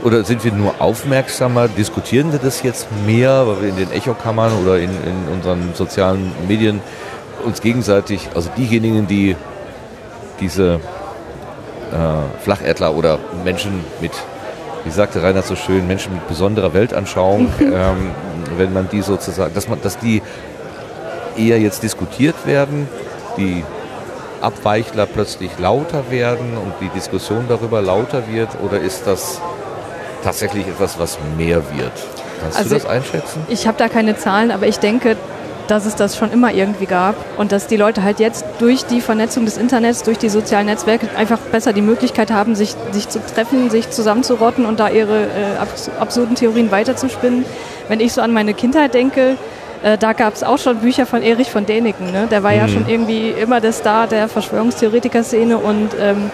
[0.05, 1.69] Oder sind wir nur aufmerksamer?
[1.69, 6.33] Diskutieren wir das jetzt mehr, weil wir in den Echokammern oder in, in unseren sozialen
[6.47, 6.81] Medien
[7.45, 9.37] uns gegenseitig, also diejenigen, die
[10.41, 10.81] diese
[11.93, 14.13] äh, Flacherdler oder Menschen mit,
[14.85, 18.13] wie sagte Reinhard so schön, Menschen mit besonderer Weltanschauung, ähm,
[18.57, 20.23] wenn man die sozusagen, dass man, dass die
[21.37, 22.89] eher jetzt diskutiert werden,
[23.37, 23.65] die
[24.41, 28.49] Abweichler plötzlich lauter werden und die Diskussion darüber lauter wird?
[28.65, 29.41] Oder ist das
[30.23, 31.93] tatsächlich etwas, was mehr wird?
[32.41, 33.43] Kannst also du das einschätzen?
[33.49, 35.17] Ich habe da keine Zahlen, aber ich denke,
[35.69, 39.01] dass es das schon immer irgendwie gab und dass die Leute halt jetzt durch die
[39.01, 43.21] Vernetzung des Internets, durch die sozialen Netzwerke einfach besser die Möglichkeit haben, sich, sich zu
[43.25, 47.45] treffen, sich zusammenzurotten und da ihre äh, absurden Theorien weiterzuspinnen.
[47.89, 49.37] Wenn ich so an meine Kindheit denke,
[49.83, 52.11] äh, da gab es auch schon Bücher von Erich von Däniken.
[52.13, 52.29] Ne?
[52.31, 52.57] Der war mhm.
[52.59, 56.31] ja schon irgendwie immer der Star der Verschwörungstheoretiker-Szene und ähm,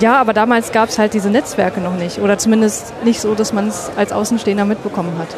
[0.00, 3.52] ja, aber damals gab es halt diese Netzwerke noch nicht oder zumindest nicht so, dass
[3.52, 5.28] man es als Außenstehender mitbekommen hat.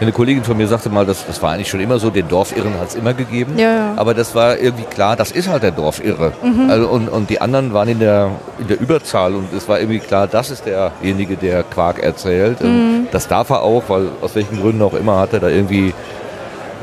[0.00, 2.74] Eine Kollegin von mir sagte mal, das, das war eigentlich schon immer so, den Dorfirren
[2.80, 3.58] hat es immer gegeben.
[3.58, 3.92] Ja, ja.
[3.96, 6.32] Aber das war irgendwie klar, das ist halt der Dorfirre.
[6.42, 6.68] Mhm.
[6.70, 10.00] Also, und, und die anderen waren in der, in der Überzahl und es war irgendwie
[10.00, 12.60] klar, das ist derjenige, der Quark erzählt.
[12.60, 13.08] Mhm.
[13.12, 15.94] Das darf er auch, weil aus welchen Gründen auch immer hat er da irgendwie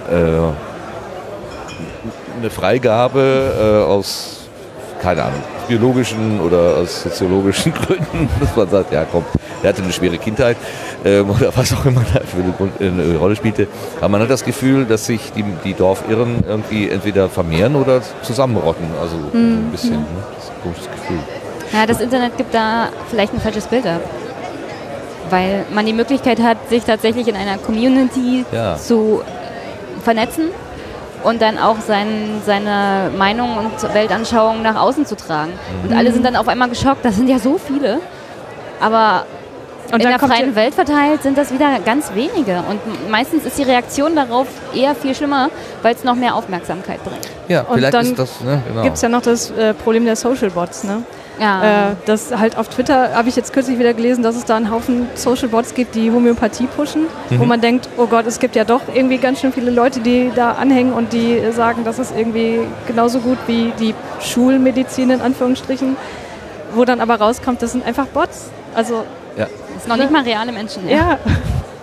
[0.09, 0.51] äh,
[2.39, 4.47] eine Freigabe äh, aus,
[5.01, 9.25] keine Ahnung, biologischen oder aus soziologischen Gründen, dass man sagt, ja komm,
[9.63, 10.57] der hatte eine schwere Kindheit
[11.05, 13.67] ähm, oder was auch immer da für eine, eine, Rolle spielte.
[13.97, 18.85] Aber man hat das Gefühl, dass sich die, die Dorfirren irgendwie entweder vermehren oder zusammenrotten.
[18.99, 19.67] Also mhm.
[19.67, 19.91] ein bisschen.
[19.91, 20.05] Ne?
[20.35, 21.19] Das ist ein komisches Gefühl.
[21.73, 24.01] Ja, das Internet gibt da vielleicht ein falsches Bild ab.
[25.29, 28.75] Weil man die Möglichkeit hat, sich tatsächlich in einer Community ja.
[28.75, 29.21] zu
[30.03, 30.49] vernetzen
[31.23, 35.51] und dann auch sein, seine Meinung und Weltanschauung nach außen zu tragen.
[35.51, 35.89] Mhm.
[35.89, 37.99] Und alle sind dann auf einmal geschockt, das sind ja so viele.
[38.81, 39.25] Aber
[39.91, 42.63] und in der freien Welt verteilt sind das wieder ganz wenige.
[42.69, 45.49] Und meistens ist die Reaktion darauf eher viel schlimmer,
[45.81, 47.27] weil es noch mehr Aufmerksamkeit bringt.
[47.47, 48.83] Ja, und vielleicht dann ist das, ne, genau.
[48.83, 51.03] gibt es ja noch das äh, Problem der Social Bots, ne?
[51.39, 51.91] Ja.
[51.91, 54.69] Äh, das halt auf Twitter habe ich jetzt kürzlich wieder gelesen, dass es da einen
[54.69, 57.39] Haufen Social Bots gibt, die Homöopathie pushen, mhm.
[57.39, 60.31] wo man denkt, oh Gott, es gibt ja doch irgendwie ganz schön viele Leute, die
[60.35, 65.95] da anhängen und die sagen, das ist irgendwie genauso gut wie die Schulmedizin in Anführungsstrichen,
[66.75, 68.51] wo dann aber rauskommt, das sind einfach Bots.
[68.75, 69.03] Also
[69.37, 69.45] ja.
[69.45, 70.87] das ist noch nicht mal reale Menschen.
[70.87, 70.97] Ja.
[70.97, 71.19] ja.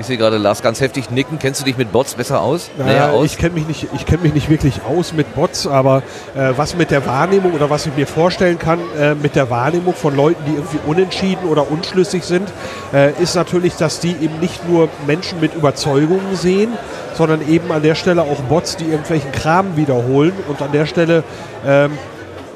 [0.00, 1.40] Ich sehe gerade Lars ganz heftig nicken.
[1.40, 2.70] Kennst du dich mit Bots besser aus?
[2.78, 3.24] Naja, aus?
[3.24, 6.04] Ich kenne mich, nicht, kenn mich nicht wirklich aus mit Bots, aber
[6.36, 9.94] äh, was mit der Wahrnehmung oder was ich mir vorstellen kann, äh, mit der Wahrnehmung
[9.94, 12.48] von Leuten, die irgendwie unentschieden oder unschlüssig sind,
[12.94, 16.74] äh, ist natürlich, dass die eben nicht nur Menschen mit Überzeugungen sehen,
[17.14, 21.24] sondern eben an der Stelle auch Bots, die irgendwelchen Kram wiederholen und an der Stelle
[21.66, 21.98] ähm,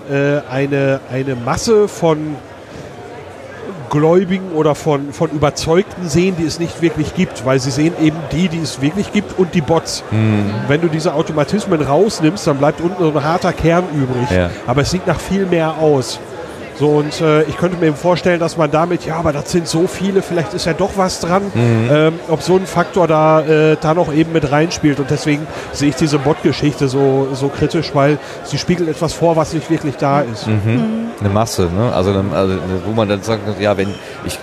[0.08, 2.36] äh, eine, eine Masse von
[3.92, 8.16] Gläubigen oder von, von Überzeugten sehen, die es nicht wirklich gibt, weil sie sehen eben
[8.32, 10.02] die, die es wirklich gibt und die Bots.
[10.10, 10.50] Mhm.
[10.66, 14.30] Wenn du diese Automatismen rausnimmst, dann bleibt unten so ein harter Kern übrig.
[14.34, 14.50] Ja.
[14.66, 16.18] Aber es sieht nach viel mehr aus.
[16.78, 19.68] So, und äh, ich könnte mir eben vorstellen, dass man damit, ja, aber das sind
[19.68, 21.88] so viele, vielleicht ist ja doch was dran, mhm.
[21.90, 24.98] ähm, ob so ein Faktor da, äh, da noch eben mit reinspielt.
[24.98, 29.52] Und deswegen sehe ich diese Bot-Geschichte so, so kritisch, weil sie spiegelt etwas vor, was
[29.52, 30.46] nicht wirklich da ist.
[30.46, 30.52] Mhm.
[30.64, 31.10] Mhm.
[31.20, 31.92] Eine Masse, ne?
[31.94, 32.54] Also, also,
[32.86, 33.94] wo man dann sagt, ja, wenn
[34.24, 34.38] ich,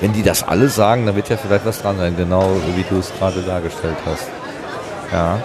[0.00, 2.98] wenn die das alle sagen, dann wird ja vielleicht was dran sein, genau wie du
[2.98, 4.28] es gerade dargestellt hast.
[5.12, 5.38] Ja.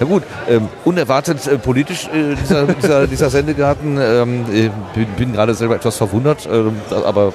[0.00, 3.98] Na gut, ähm, unerwartet äh, politisch äh, dieser, dieser, dieser, Sendegarten.
[4.00, 4.44] Ähm,
[4.94, 7.32] bin, bin gerade selber etwas verwundert, äh, aber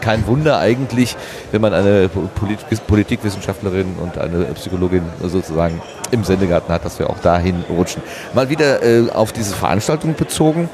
[0.00, 1.16] kein Wunder eigentlich,
[1.52, 5.80] wenn man eine Polit Politikwissenschaftlerin und eine Psychologin sozusagen
[6.10, 8.02] im Sendegarten hat, dass wir auch dahin rutschen.
[8.34, 10.68] Mal wieder äh, auf diese Veranstaltung bezogen.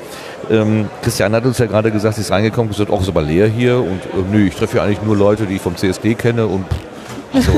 [0.50, 3.22] Ähm, Christian hat uns ja gerade gesagt, sie ist reingekommen und gesagt, auch ist aber
[3.22, 6.14] leer hier und äh, nö, ich treffe ja eigentlich nur Leute, die ich vom CSD
[6.14, 6.76] kenne und pff,
[7.32, 7.52] so,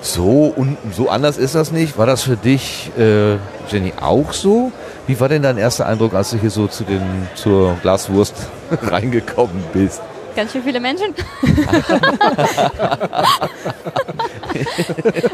[0.00, 1.98] so, und, so anders ist das nicht.
[1.98, 3.36] War das für dich, äh,
[3.70, 4.72] Jenny, auch so?
[5.06, 7.02] Wie war denn dein erster Eindruck, als du hier so zu den,
[7.34, 8.34] zur Glaswurst
[8.82, 10.00] reingekommen bist?
[10.36, 11.14] Ganz schön viele Menschen.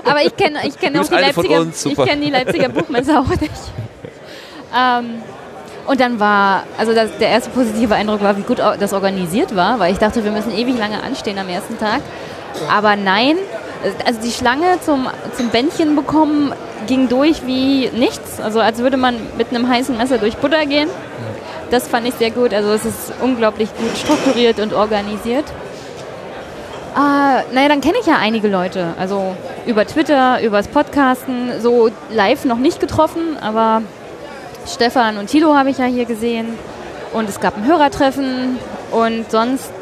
[0.04, 3.28] Aber ich kenne ich kenn auch die Leipziger, uns, ich kenn die Leipziger Buchmesse auch
[3.28, 3.50] nicht.
[4.74, 5.22] Ähm,
[5.86, 9.78] und dann war, also das, der erste positive Eindruck war, wie gut das organisiert war,
[9.78, 12.00] weil ich dachte, wir müssen ewig lange anstehen am ersten Tag.
[12.70, 13.36] Aber nein,
[14.04, 16.52] also die Schlange zum, zum Bändchen bekommen
[16.86, 18.40] ging durch wie nichts.
[18.40, 20.88] Also als würde man mit einem heißen Messer durch Butter gehen.
[21.70, 22.54] Das fand ich sehr gut.
[22.54, 25.44] Also es ist unglaublich gut strukturiert und organisiert.
[26.94, 28.94] Äh, naja, dann kenne ich ja einige Leute.
[28.98, 33.82] Also über Twitter, übers Podcasten, so live noch nicht getroffen, aber
[34.66, 36.46] Stefan und Tilo habe ich ja hier gesehen.
[37.12, 38.58] Und es gab ein Hörertreffen
[38.92, 39.72] und sonst,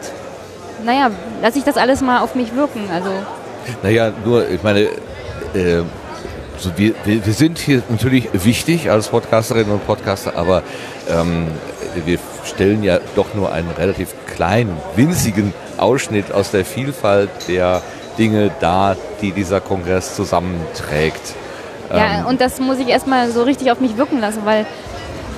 [0.85, 1.11] naja,
[1.43, 2.89] lasse ich das alles mal auf mich wirken.
[2.93, 3.11] Also
[3.83, 4.81] naja, nur, ich meine,
[5.55, 5.83] äh,
[6.59, 10.63] so wir, wir, sind hier natürlich wichtig als Podcasterinnen und Podcaster, aber
[11.11, 11.49] ähm,
[12.05, 17.83] wir stellen ja doch nur einen relativ kleinen, winzigen Ausschnitt aus der Vielfalt der
[18.19, 21.35] Dinge dar, die dieser Kongress zusammenträgt.
[21.91, 24.67] Ja, ähm, und das muss ich erstmal so richtig auf mich wirken lassen, weil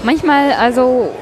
[0.04, 1.12] manchmal, also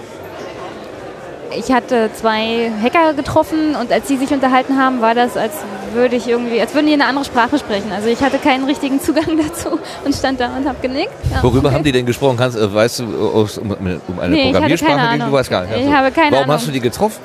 [1.57, 5.53] ich hatte zwei Hacker getroffen und als sie sich unterhalten haben, war das, als
[5.93, 7.93] würde ich irgendwie, als würden die eine andere Sprache sprechen.
[7.93, 11.13] Also ich hatte keinen richtigen Zugang dazu und stand da und habe genickt.
[11.31, 11.77] Ja, Worüber okay.
[11.77, 12.37] haben die denn gesprochen?
[12.37, 13.49] Kannst, äh, weißt du, um,
[14.09, 15.27] um eine nee, Programmiersprache ging?
[15.27, 15.79] Du weißt gar nicht.
[15.79, 16.57] Ich habe keine Warum Ahnung.
[16.57, 17.21] hast du die getroffen?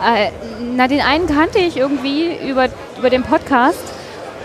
[0.00, 0.30] Äh,
[0.76, 2.68] na, den einen kannte ich irgendwie über,
[2.98, 3.82] über den Podcast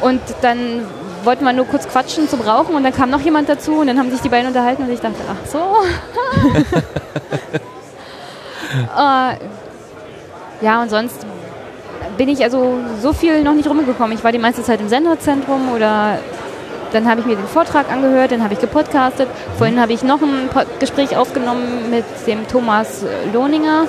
[0.01, 0.85] und dann
[1.23, 3.99] wollten wir nur kurz quatschen zum Rauchen und dann kam noch jemand dazu und dann
[3.99, 5.59] haben sich die beiden unterhalten und ich dachte, ach so.
[8.73, 9.35] äh,
[10.61, 11.25] ja, und sonst
[12.17, 14.17] bin ich also so viel noch nicht rumgekommen.
[14.17, 16.19] Ich war die meiste Zeit im Senderzentrum oder
[16.91, 19.27] dann habe ich mir den Vortrag angehört, dann habe ich gepodcastet.
[19.57, 20.49] Vorhin habe ich noch ein
[20.79, 23.85] Gespräch aufgenommen mit dem Thomas Lohninger.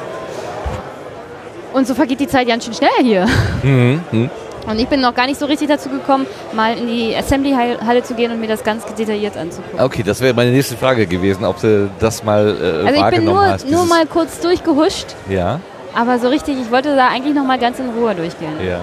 [1.73, 3.27] Und so vergeht die Zeit ganz schön schnell hier.
[3.63, 4.31] Mhm.
[4.67, 8.15] Und ich bin noch gar nicht so richtig dazu gekommen, mal in die Assembly-Halle zu
[8.15, 9.81] gehen und mir das ganz detailliert anzugucken.
[9.81, 13.25] Okay, das wäre meine nächste Frage gewesen, ob du das mal äh, Also ich bin
[13.25, 15.07] nur, nur mal kurz durchgehuscht.
[15.29, 15.61] Ja.
[15.95, 18.53] Aber so richtig, ich wollte da eigentlich noch mal ganz in Ruhe durchgehen.
[18.65, 18.81] Ja.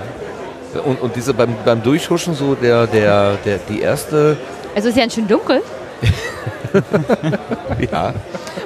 [0.83, 4.35] Und, und diese beim, beim Durchhuschen so der, der, der, die erste,
[4.75, 5.61] Also ist ja schön dunkel.
[7.91, 8.13] ja,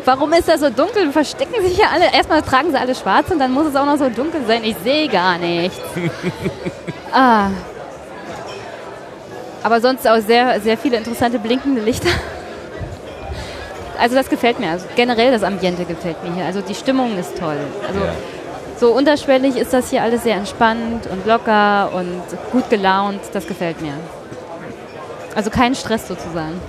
[0.05, 1.11] Warum ist das so dunkel?
[1.11, 2.05] Verstecken sich ja alle.
[2.13, 4.63] Erstmal tragen sie alle schwarz und dann muss es auch noch so dunkel sein.
[4.63, 5.77] Ich sehe gar nichts.
[7.13, 7.49] ah.
[9.63, 12.09] Aber sonst auch sehr, sehr viele interessante blinkende Lichter.
[13.99, 14.71] Also das gefällt mir.
[14.71, 16.45] Also generell das Ambiente gefällt mir hier.
[16.45, 17.57] Also die Stimmung ist toll.
[17.87, 18.13] Also ja.
[18.79, 23.21] so unterschwellig ist das hier alles sehr entspannt und locker und gut gelaunt.
[23.33, 23.93] Das gefällt mir.
[25.35, 26.59] Also kein Stress sozusagen.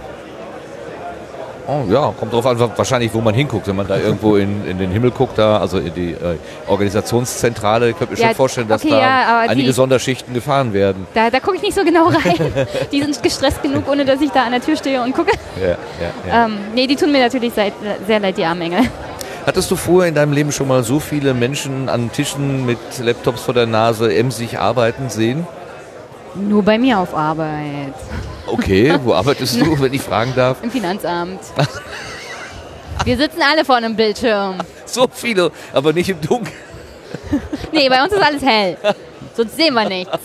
[1.67, 3.67] Oh, ja, kommt drauf an, wa- wahrscheinlich, wo man hinguckt.
[3.69, 6.37] Wenn man da irgendwo in, in den Himmel guckt, da, also in die äh,
[6.67, 10.73] Organisationszentrale, ich könnte mir Ja, schon vorstellen, dass okay, da ja, einige die- Sonderschichten gefahren
[10.73, 11.07] werden.
[11.15, 12.53] Da, da gucke ich nicht so genau rein.
[12.93, 15.33] die sind gestresst genug, ohne dass ich da an der Tür stehe und gucke.
[15.61, 16.47] Ja.
[16.47, 17.73] Ähm, nee, die tun mir natürlich seit,
[18.07, 18.81] sehr leid, die armen Engel.
[19.47, 23.43] Hattest du vorher in deinem Leben schon mal so viele Menschen an Tischen mit Laptops
[23.43, 25.47] vor der Nase emsig arbeiten sehen?
[26.35, 27.93] Nur bei mir auf Arbeit.
[28.47, 30.63] Okay, wo arbeitest du, wenn ich fragen darf?
[30.63, 31.41] Im Finanzamt.
[33.05, 34.59] Wir sitzen alle vor einem Bildschirm.
[34.87, 36.55] So viele, aber nicht im Dunkeln.
[37.73, 38.77] Nee, bei uns ist alles hell.
[39.35, 40.19] Sonst sehen wir nichts.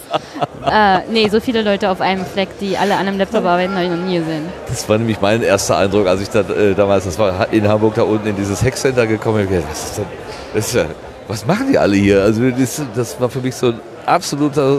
[0.70, 3.86] Äh, nee, so viele Leute auf einem Fleck, die alle an einem Laptop arbeiten, habe
[3.86, 4.46] ich noch nie gesehen.
[4.68, 7.96] Das war nämlich mein erster Eindruck, als ich da, äh, damals, das war in Hamburg
[7.96, 9.64] da unten in dieses Hackcenter gekommen bin.
[9.70, 10.06] Was, ist denn,
[10.54, 10.86] das ist ja,
[11.28, 12.22] was machen die alle hier?
[12.22, 14.78] Also das, das war für mich so ein absoluter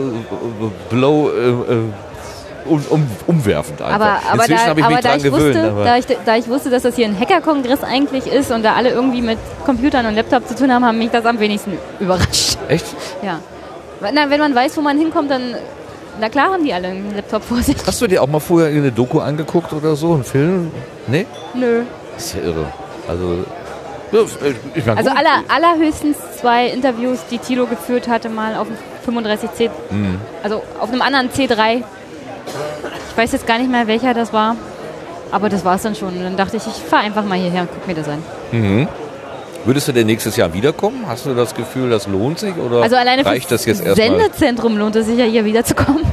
[0.89, 1.77] Blow, äh, äh,
[2.69, 3.95] um, um, umwerfend einfach.
[3.95, 5.55] Aber, aber, Inzwischen da, habe ich aber mich da, dran ich gewöhnt.
[5.55, 8.73] wusste, da, ich, da ich wusste, dass das hier ein Hackerkongress eigentlich ist und da
[8.73, 12.57] alle irgendwie mit Computern und Laptop zu tun haben, haben mich das am wenigsten überrascht.
[12.67, 12.85] echt?
[13.21, 13.39] Ja.
[14.01, 15.55] Na, wenn man weiß, wo man hinkommt, dann,
[16.21, 17.75] na klar haben die alle einen Laptop vor sich.
[17.85, 20.71] Hast du dir auch mal vorher eine Doku angeguckt oder so, einen Film?
[21.07, 21.25] Nee?
[21.53, 21.81] Nö.
[22.15, 22.65] Das ist ja irre.
[23.07, 23.39] Also,
[24.75, 28.77] ich meine, Also aller, allerhöchstens zwei Interviews, die Tilo geführt hatte, mal auf dem
[29.15, 30.19] 35C, Mhm.
[30.43, 31.83] also auf einem anderen C3.
[33.09, 34.55] Ich weiß jetzt gar nicht mehr, welcher das war.
[35.31, 36.09] Aber das war es dann schon.
[36.09, 38.23] Und dann dachte ich, ich fahre einfach mal hierher und guck mir das an.
[38.51, 38.87] Mhm.
[39.65, 41.03] Würdest du denn nächstes Jahr wiederkommen?
[41.07, 42.55] Hast du das Gefühl, das lohnt sich?
[42.57, 44.07] Oder Also alleine reicht das jetzt erstmal?
[44.19, 46.03] Sendezentrum lohnt es sich ja hier wiederzukommen.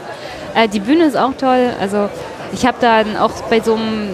[0.54, 1.70] äh, die Bühne ist auch toll.
[1.80, 2.08] Also
[2.52, 4.10] ich habe dann auch bei so einem,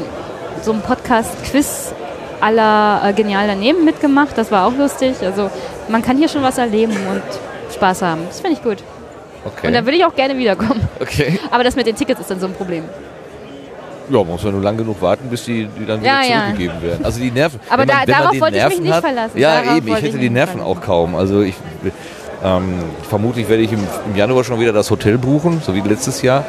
[0.63, 1.93] so einem Podcast-Quiz
[2.41, 4.39] aller äh, Genial daneben mitgemacht.
[4.39, 5.17] Das war auch lustig.
[5.23, 5.51] Also
[5.89, 7.23] man kann hier schon was erleben und
[7.75, 8.23] Spaß haben.
[8.29, 8.79] Das finde ich gut.
[9.47, 9.67] Okay.
[9.69, 10.81] Und da würde ich auch gerne wiederkommen.
[11.01, 11.39] okay.
[11.51, 12.85] Aber das mit den Tickets ist dann so ein Problem.
[14.09, 16.41] Ja, muss man nur lang genug warten, bis die, die dann wieder Ja, ja.
[16.45, 17.05] zurückgegeben werden.
[17.05, 17.59] Also die Nerven.
[17.69, 19.39] Aber man, da- man darauf wollte ich mich Nerven nicht hat, verlassen.
[19.39, 19.89] Ja, Darauf eben.
[19.89, 20.79] Ich hätte ich die Nerven verlassen.
[20.79, 21.15] auch kaum.
[21.17, 21.55] Also ich
[22.45, 22.75] ähm,
[23.09, 26.45] vermutlich werde ich im, im Januar schon wieder das Hotel buchen, so wie letztes Jahr.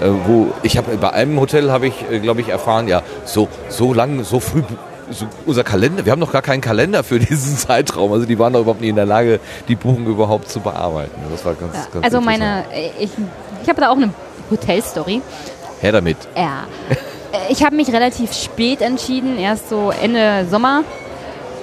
[0.00, 3.48] Äh, wo ich habe bei einem Hotel habe ich, äh, glaube ich, erfahren, ja, so
[3.68, 4.62] so lang, so früh.
[5.10, 8.12] So unser Kalender, wir haben noch gar keinen Kalender für diesen Zeitraum.
[8.12, 11.12] Also die waren doch überhaupt nicht in der Lage, die Buchung überhaupt zu bearbeiten.
[11.30, 11.86] Das war ganz, Ja.
[11.92, 12.64] ganz Also meine,
[12.98, 13.10] ich,
[13.62, 14.10] ich habe da auch eine
[14.50, 15.20] Hotelstory.
[15.80, 16.16] Her damit.
[16.36, 16.64] Ja.
[17.50, 20.84] Ich habe mich relativ spät entschieden, erst so Ende Sommer.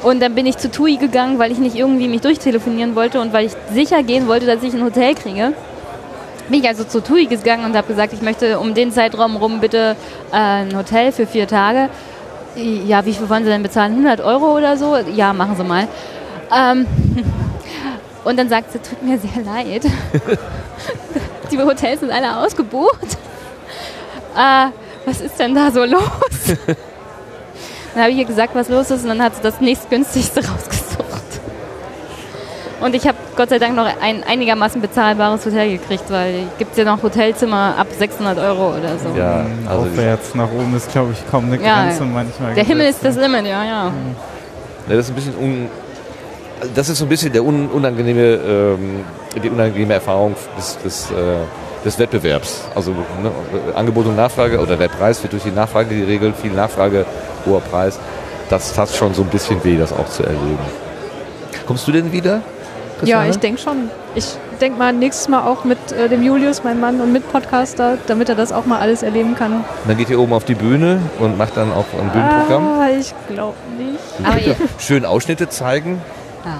[0.03, 3.31] Und dann bin ich zu TUI gegangen, weil ich nicht irgendwie mich durchtelefonieren wollte und
[3.31, 5.53] weil ich sicher gehen wollte, dass ich ein Hotel kriege.
[6.49, 9.61] Bin ich also zu TUI gegangen und habe gesagt, ich möchte um den Zeitraum rum
[9.61, 9.95] bitte
[10.33, 11.87] äh, ein Hotel für vier Tage.
[12.55, 13.93] Ja, wie viel wollen Sie denn bezahlen?
[13.93, 14.97] 100 Euro oder so?
[14.97, 15.87] Ja, machen Sie mal.
[16.53, 16.85] Ähm,
[18.25, 19.83] und dann sagt sie, tut mir sehr leid.
[21.51, 23.17] Die Hotels sind alle ausgebucht.
[24.35, 24.67] Äh,
[25.05, 26.01] was ist denn da so los?
[27.93, 30.80] dann habe ich ihr gesagt, was los ist und dann hat sie das nächstgünstigste rausgesucht.
[32.81, 36.83] Und ich habe Gott sei Dank noch ein einigermaßen bezahlbares Hotel gekriegt, weil gibt ja
[36.83, 39.17] noch Hotelzimmer ab 600 Euro oder so.
[39.17, 42.53] Ja, also die- Aufwärts nach oben ist, glaube ich, kaum eine Ja, Grenze manchmal.
[42.55, 43.85] Der Himmel ist das Limit, ja, ja.
[44.89, 45.67] Ja, das ist ein bisschen un
[46.75, 49.03] das ist so ein bisschen der un unangenehme, ähm,
[49.43, 51.13] die unangenehme Erfahrung des, des, äh,
[51.83, 52.65] des Wettbewerbs.
[52.75, 53.31] Also ne,
[53.75, 57.05] Angebot und Nachfrage oder der Preis wird durch die Nachfrage geregelt, viel Nachfrage,
[57.47, 57.99] hoher Preis.
[58.49, 60.59] Das tat schon so ein bisschen weh, das auch zu erleben.
[61.65, 62.41] Kommst du denn wieder?
[63.07, 63.29] Ja, Christiane?
[63.29, 63.89] ich denke schon.
[64.15, 64.25] Ich
[64.59, 68.29] denke mal nächstes Mal auch mit äh, dem Julius, meinem Mann, und mit Podcaster, damit
[68.29, 69.63] er das auch mal alles erleben kann.
[69.87, 72.67] Dann geht ihr oben auf die Bühne und macht dann auch ein Bühnenprogramm.
[72.67, 73.99] Ah, ich glaube nicht.
[74.23, 76.01] Aber Schön Ausschnitte zeigen.
[76.45, 76.51] ja.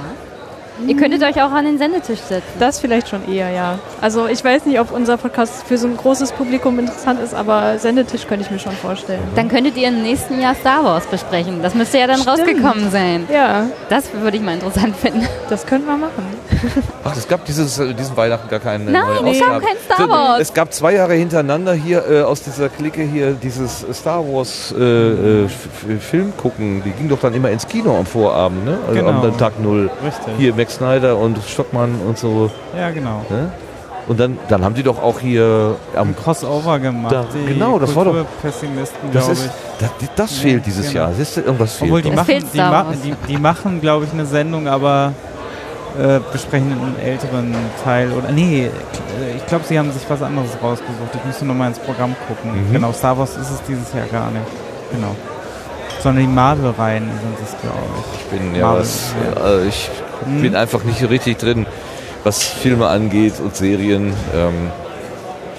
[0.87, 2.43] Ihr könntet euch auch an den Sendetisch setzen.
[2.59, 3.79] Das vielleicht schon eher, ja.
[4.01, 7.77] Also ich weiß nicht, ob unser Podcast für so ein großes Publikum interessant ist, aber
[7.77, 9.21] Sendetisch könnte ich mir schon vorstellen.
[9.35, 11.61] Dann könntet ihr im nächsten Jahr Star Wars besprechen.
[11.61, 12.39] Das müsste ja dann Stimmt.
[12.39, 13.27] rausgekommen sein.
[13.31, 15.27] Ja, Das würde ich mal interessant finden.
[15.49, 16.25] das könnten wir machen.
[17.03, 20.09] Ach, es gab dieses, äh, diesen Weihnachten gar keine Nein, neue es gab kein Star
[20.09, 20.39] Wars.
[20.41, 24.81] Es gab zwei Jahre hintereinander hier äh, aus dieser Clique hier dieses Star Wars äh,
[24.83, 25.47] äh,
[25.99, 26.81] Film gucken.
[26.85, 28.77] Die ging doch dann immer ins Kino am Vorabend, ne?
[28.87, 29.09] Also Genau.
[29.23, 29.89] am Tag Null.
[30.05, 30.33] Richtig.
[30.37, 32.49] Hier Max Snyder und Stockmann und so.
[32.77, 33.25] Ja, genau.
[33.29, 33.51] Ne?
[34.07, 37.13] Und dann, dann haben die doch auch hier am Ein Crossover gemacht.
[37.13, 39.51] Da- die genau, das war doch- Kulturpessimisten, das glaube ist ich.
[39.79, 41.05] das, das Ja, fehlt dieses genau.
[41.05, 41.13] Jahr.
[41.13, 41.91] Siehst du, irgendwas fehlt.
[41.91, 42.13] Obwohl die doch.
[42.13, 45.13] Es machen, fehlt die, ma die, die machen, glaube ich, eine Sendung, aber
[45.99, 47.53] äh, besprechen einen älteren
[47.83, 48.11] Teil.
[48.11, 48.69] Oder nee, äh,
[49.37, 51.15] ich glaube, sie haben sich was anderes rausgesucht.
[51.15, 52.69] Ich müsste nochmal ins Programm gucken.
[52.69, 52.73] Mhm.
[52.73, 54.45] Genau, Star Wars ist es dieses Jahr gar nicht.
[54.91, 55.15] Genau.
[56.01, 57.77] Sondern die Marvel-Reihen sind es, glaube
[58.15, 58.19] ich.
[58.21, 59.47] Ich bin ja Marvel, was, ja.
[59.59, 59.89] äh, ich
[60.25, 60.41] Hm.
[60.41, 61.65] bin einfach nicht richtig drin,
[62.23, 64.13] was Filme angeht und Serien.
[64.35, 64.71] Ähm,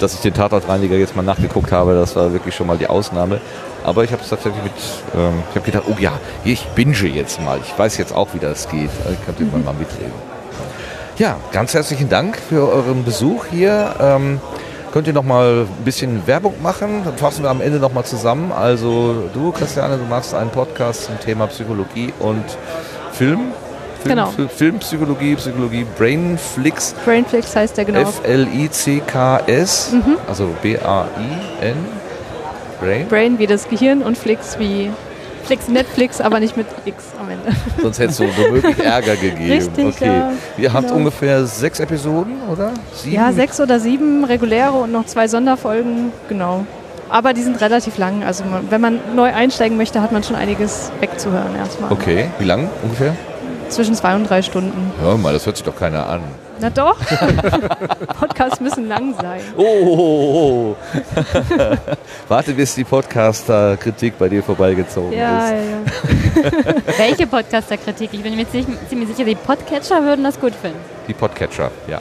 [0.02, 3.40] dass ich den Tatortreiniger jetzt mal nachgeguckt habe, das war wirklich schon mal die Ausnahme.
[3.84, 4.72] Aber ich habe es tatsächlich mit,
[5.14, 6.12] ähm, ich habe gedacht, oh ja,
[6.44, 7.58] ich binge jetzt mal.
[7.64, 8.90] Ich weiß jetzt auch, wie das geht.
[9.12, 10.12] Ich kann irgendwann mal mitreden.
[11.18, 13.94] Ja, ganz herzlichen Dank für euren Besuch hier.
[14.00, 14.40] Ähm,
[14.92, 17.02] könnt ihr noch mal ein bisschen Werbung machen?
[17.04, 18.50] Dann fassen wir am Ende noch mal zusammen.
[18.52, 22.44] Also du, Christiane, du machst einen Podcast zum Thema Psychologie und
[23.12, 23.52] Film.
[24.02, 24.28] Film, Genau.
[24.30, 28.00] Fil- Filmpsychologie, Psychologie, Brainflix, Brainflix heißt der genau.
[28.00, 30.16] F-L-I-C-K-S, Mhm.
[30.28, 31.76] also B-A-I-N,
[32.80, 33.06] Brain.
[33.08, 34.90] Brain wie das Gehirn und Flix wie
[35.44, 37.48] Flix Netflix, aber nicht mit X am Ende.
[37.80, 39.50] Sonst hätte es so womöglich Ärger gegeben.
[39.50, 40.06] Richtig, okay.
[40.06, 40.98] ja, Ihr habt genau.
[40.98, 42.70] ungefähr sechs Episoden, oder?
[42.94, 43.16] Sieben?
[43.16, 46.64] Ja, sechs oder sieben reguläre und noch zwei Sonderfolgen, genau.
[47.08, 48.22] Aber die sind relativ lang.
[48.24, 51.92] Also man, wenn man neu einsteigen möchte, hat man schon einiges wegzuhören erstmal.
[51.92, 53.14] Okay, wie lang ungefähr?
[53.72, 54.92] Zwischen zwei und drei Stunden.
[55.00, 56.20] Hör mal, das hört sich doch keiner an.
[56.60, 56.96] Na doch.
[58.20, 59.40] Podcasts müssen lang sein.
[59.56, 60.76] Oh, oh, oh, oh.
[62.28, 65.54] Warte, bis die Podcaster-Kritik bei dir vorbeigezogen Ja, ist.
[65.54, 66.74] ja, ja.
[66.98, 68.10] Welche Podcaster-Kritik?
[68.12, 70.78] Ich bin mir ziemlich, ziemlich sicher, die Podcatcher würden das gut finden.
[71.08, 72.00] Die Podcatcher, ja.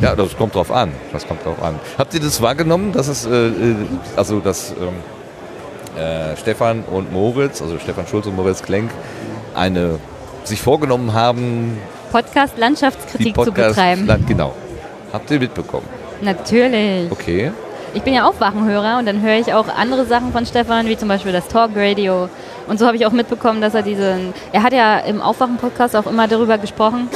[0.00, 0.92] Ja, das kommt drauf an.
[1.12, 1.78] Das kommt drauf an.
[1.98, 3.74] Habt ihr das wahrgenommen, dass es, äh, äh,
[4.16, 8.90] also dass ähm, äh, Stefan und Moritz, also Stefan Schulz und Moritz Klenk,
[9.54, 9.98] eine
[10.44, 14.06] sich vorgenommen haben, die Podcast-Landschaftskritik zu Podcast, betreiben.
[14.06, 14.54] Land, genau.
[15.12, 15.86] Habt ihr mitbekommen?
[16.20, 17.10] Natürlich.
[17.10, 17.52] Okay.
[17.94, 20.96] Ich bin ja auch Wachenhörer und dann höre ich auch andere Sachen von Stefan, wie
[20.96, 22.28] zum Beispiel das Talk-Radio.
[22.66, 24.34] Und so habe ich auch mitbekommen, dass er diesen.
[24.52, 27.08] Er hat ja im Aufwachen-Podcast auch immer darüber gesprochen,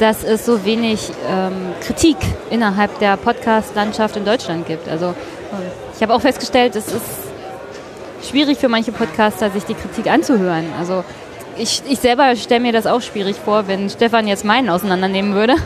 [0.00, 2.16] dass es so wenig ähm, Kritik
[2.50, 4.88] innerhalb der Podcast-Landschaft in Deutschland gibt.
[4.88, 5.14] Also ähm,
[5.94, 7.04] ich habe auch festgestellt, es ist
[8.28, 10.64] schwierig für manche Podcaster, sich die Kritik anzuhören.
[10.78, 11.04] Also
[11.58, 15.56] ich, ich selber stelle mir das auch schwierig vor, wenn Stefan jetzt meinen auseinandernehmen würde.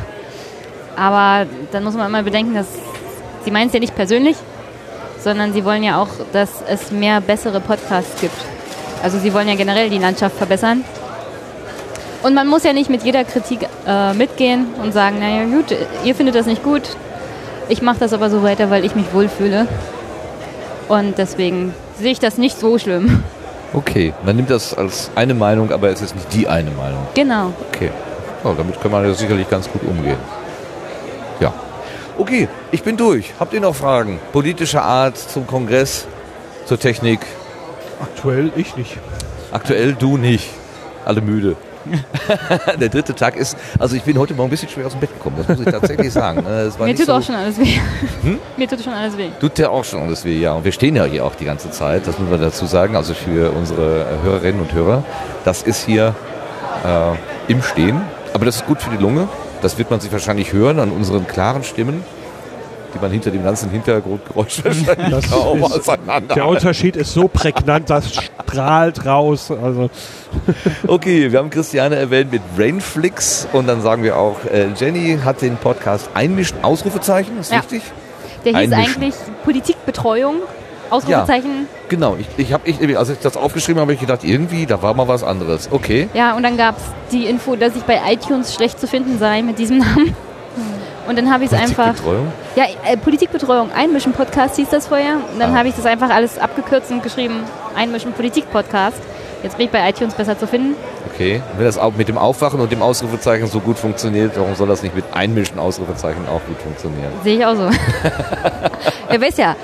[0.96, 2.66] Aber dann muss man immer bedenken, dass
[3.44, 4.36] sie meinen es ja nicht persönlich,
[5.20, 8.36] sondern sie wollen ja auch, dass es mehr bessere Podcasts gibt.
[9.02, 10.84] Also sie wollen ja generell die Landschaft verbessern.
[12.22, 16.14] Und man muss ja nicht mit jeder Kritik äh, mitgehen und sagen, naja gut, ihr
[16.14, 16.82] findet das nicht gut,
[17.68, 19.66] ich mache das aber so weiter, weil ich mich wohlfühle.
[20.88, 23.22] Und deswegen sehe ich das nicht so schlimm.
[23.74, 27.06] Okay, man nimmt das als eine Meinung, aber es ist nicht die eine Meinung.
[27.14, 27.52] Genau.
[27.72, 27.90] Okay.
[28.44, 30.18] Ja, damit kann man ja sicherlich ganz gut umgehen.
[31.40, 31.52] Ja.
[32.16, 33.34] Okay, ich bin durch.
[33.40, 34.20] Habt ihr noch Fragen?
[34.32, 36.06] Politischer Art zum Kongress,
[36.66, 37.18] zur Technik?
[38.00, 38.96] Aktuell ich nicht.
[39.50, 40.50] Aktuell du nicht.
[41.04, 41.56] Alle müde.
[42.80, 45.12] Der dritte Tag ist, also ich bin heute Morgen ein bisschen schwer aus dem Bett
[45.12, 46.42] gekommen, das muss ich tatsächlich sagen.
[46.42, 46.70] ne?
[46.78, 47.78] Mir tut so- auch schon alles weh.
[48.22, 48.38] Hm?
[48.56, 49.28] Mir tut schon alles weh.
[49.40, 50.52] Tut ja auch schon alles weh, ja.
[50.52, 53.14] Und wir stehen ja hier auch die ganze Zeit, das müssen wir dazu sagen, also
[53.14, 55.04] für unsere äh, Hörerinnen und Hörer.
[55.44, 56.14] Das ist hier
[56.84, 58.00] äh, im Stehen,
[58.32, 59.28] aber das ist gut für die Lunge.
[59.62, 62.02] Das wird man sich wahrscheinlich hören an unseren klaren Stimmen,
[62.94, 66.34] die man hinter dem ganzen Hintergrundgeräusch wahrscheinlich Das kaum ist- auseinander.
[66.34, 69.50] Der Unterschied ist so prägnant, das strahlt raus.
[69.50, 69.90] Also
[70.86, 75.42] Okay, wir haben Christiane erwähnt mit Brainflix und dann sagen wir auch, äh, Jenny hat
[75.42, 77.58] den Podcast Einmischen, Ausrufezeichen, ist Ja.
[77.58, 77.82] richtig?
[78.44, 78.94] Der hieß Einmischen.
[79.02, 79.14] eigentlich
[79.44, 80.36] Politikbetreuung,
[80.90, 81.66] Ausrufezeichen.
[81.88, 84.82] Genau, ich, ich habe, ich, als ich das aufgeschrieben habe, habe ich gedacht, irgendwie, da
[84.82, 85.68] war mal was anderes.
[85.70, 86.08] Okay.
[86.14, 86.82] Ja, und dann gab es
[87.12, 90.14] die Info, dass ich bei iTunes schlecht zu finden sei mit diesem Namen.
[91.06, 91.94] Und dann habe ich es einfach.
[91.94, 92.32] Politikbetreuung?
[92.56, 95.16] Ja, äh, Politikbetreuung, Einmischen Podcast hieß das vorher.
[95.32, 95.58] Und dann Ah.
[95.58, 97.40] habe ich das einfach alles abgekürzt und geschrieben,
[97.76, 98.96] Einmischen Politik Podcast.
[99.42, 100.74] Jetzt bin ich bei iTunes besser zu finden.
[101.12, 101.42] Okay.
[101.58, 104.82] Wenn das auch mit dem Aufwachen und dem Ausrufezeichen so gut funktioniert, warum soll das
[104.82, 107.12] nicht mit Einmischen Ausrufezeichen auch gut funktionieren?
[107.22, 107.68] Sehe ich auch so.
[109.10, 109.54] Wer weiß ja.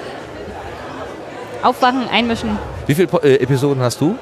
[1.63, 2.59] Aufwachen, einmischen.
[2.87, 4.17] Wie viele äh, Episoden hast du?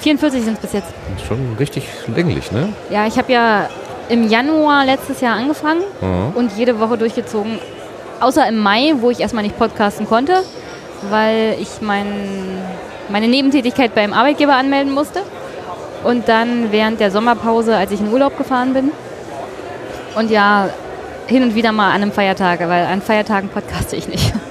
[0.00, 0.88] 44 sind es bis jetzt.
[1.26, 2.68] Schon richtig länglich, ne?
[2.90, 3.68] Ja, ich habe ja
[4.08, 6.32] im Januar letztes Jahr angefangen Mhm.
[6.36, 7.58] und jede Woche durchgezogen.
[8.20, 10.42] Außer im Mai, wo ich erstmal nicht podcasten konnte,
[11.10, 12.06] weil ich mein,
[13.08, 15.20] meine Nebentätigkeit beim Arbeitgeber anmelden musste.
[16.04, 18.92] Und dann während der Sommerpause, als ich in Urlaub gefahren bin.
[20.14, 20.68] Und ja,
[21.26, 24.32] hin und wieder mal an einem Feiertag, weil an Feiertagen podcaste ich nicht.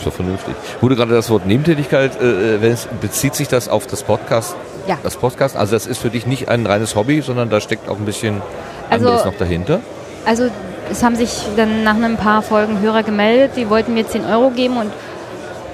[0.00, 0.54] Ist doch vernünftig.
[0.80, 4.56] Wurde gerade das Wort Nebentätigkeit, äh, erwähnt, bezieht sich das auf das Podcast?
[4.86, 4.96] Ja.
[5.02, 7.98] Das Podcast, also das ist für dich nicht ein reines Hobby, sondern da steckt auch
[7.98, 8.40] ein bisschen
[8.88, 9.80] Also- anderes noch dahinter.
[10.24, 10.48] Also
[10.90, 14.48] es haben sich dann nach ein paar Folgen Hörer gemeldet, die wollten mir 10 Euro
[14.50, 14.90] geben und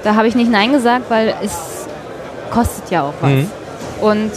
[0.02, 1.86] da habe ich nicht Nein gesagt, weil es
[2.50, 3.30] kostet ja auch was.
[3.30, 3.50] Mhm.
[4.00, 4.32] Und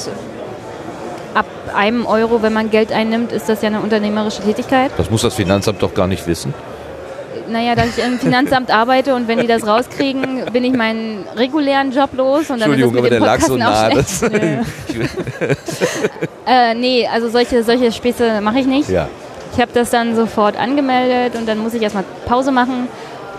[1.33, 4.91] ab einem Euro, wenn man Geld einnimmt, ist das ja eine unternehmerische Tätigkeit.
[4.97, 6.53] Das muss das Finanzamt doch gar nicht wissen.
[7.52, 11.91] Naja, dass ich im Finanzamt arbeite und wenn die das rauskriegen, bin ich meinen regulären
[11.91, 14.66] Job los und dann ist Entschuldigung, mit aber der lag so Podcasten nah.
[16.72, 18.89] äh, nee, also solche, solche Späße mache ich nicht.
[18.89, 19.08] ja.
[19.54, 22.88] Ich habe das dann sofort angemeldet und dann muss ich erstmal Pause machen.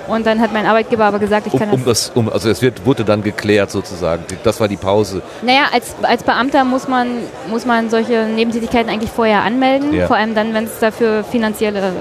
[0.09, 2.61] Und dann hat mein Arbeitgeber aber gesagt, ich Um, kann um das, um, also es
[2.63, 4.25] wird, wurde dann geklärt sozusagen.
[4.43, 5.23] Das war die Pause.
[5.43, 7.09] Naja, als, als Beamter muss man,
[7.49, 9.95] muss man solche Nebentätigkeiten eigentlich vorher anmelden.
[9.95, 10.09] Ja.
[10.09, 11.93] Vor allem dann, wenn es dafür finanzielle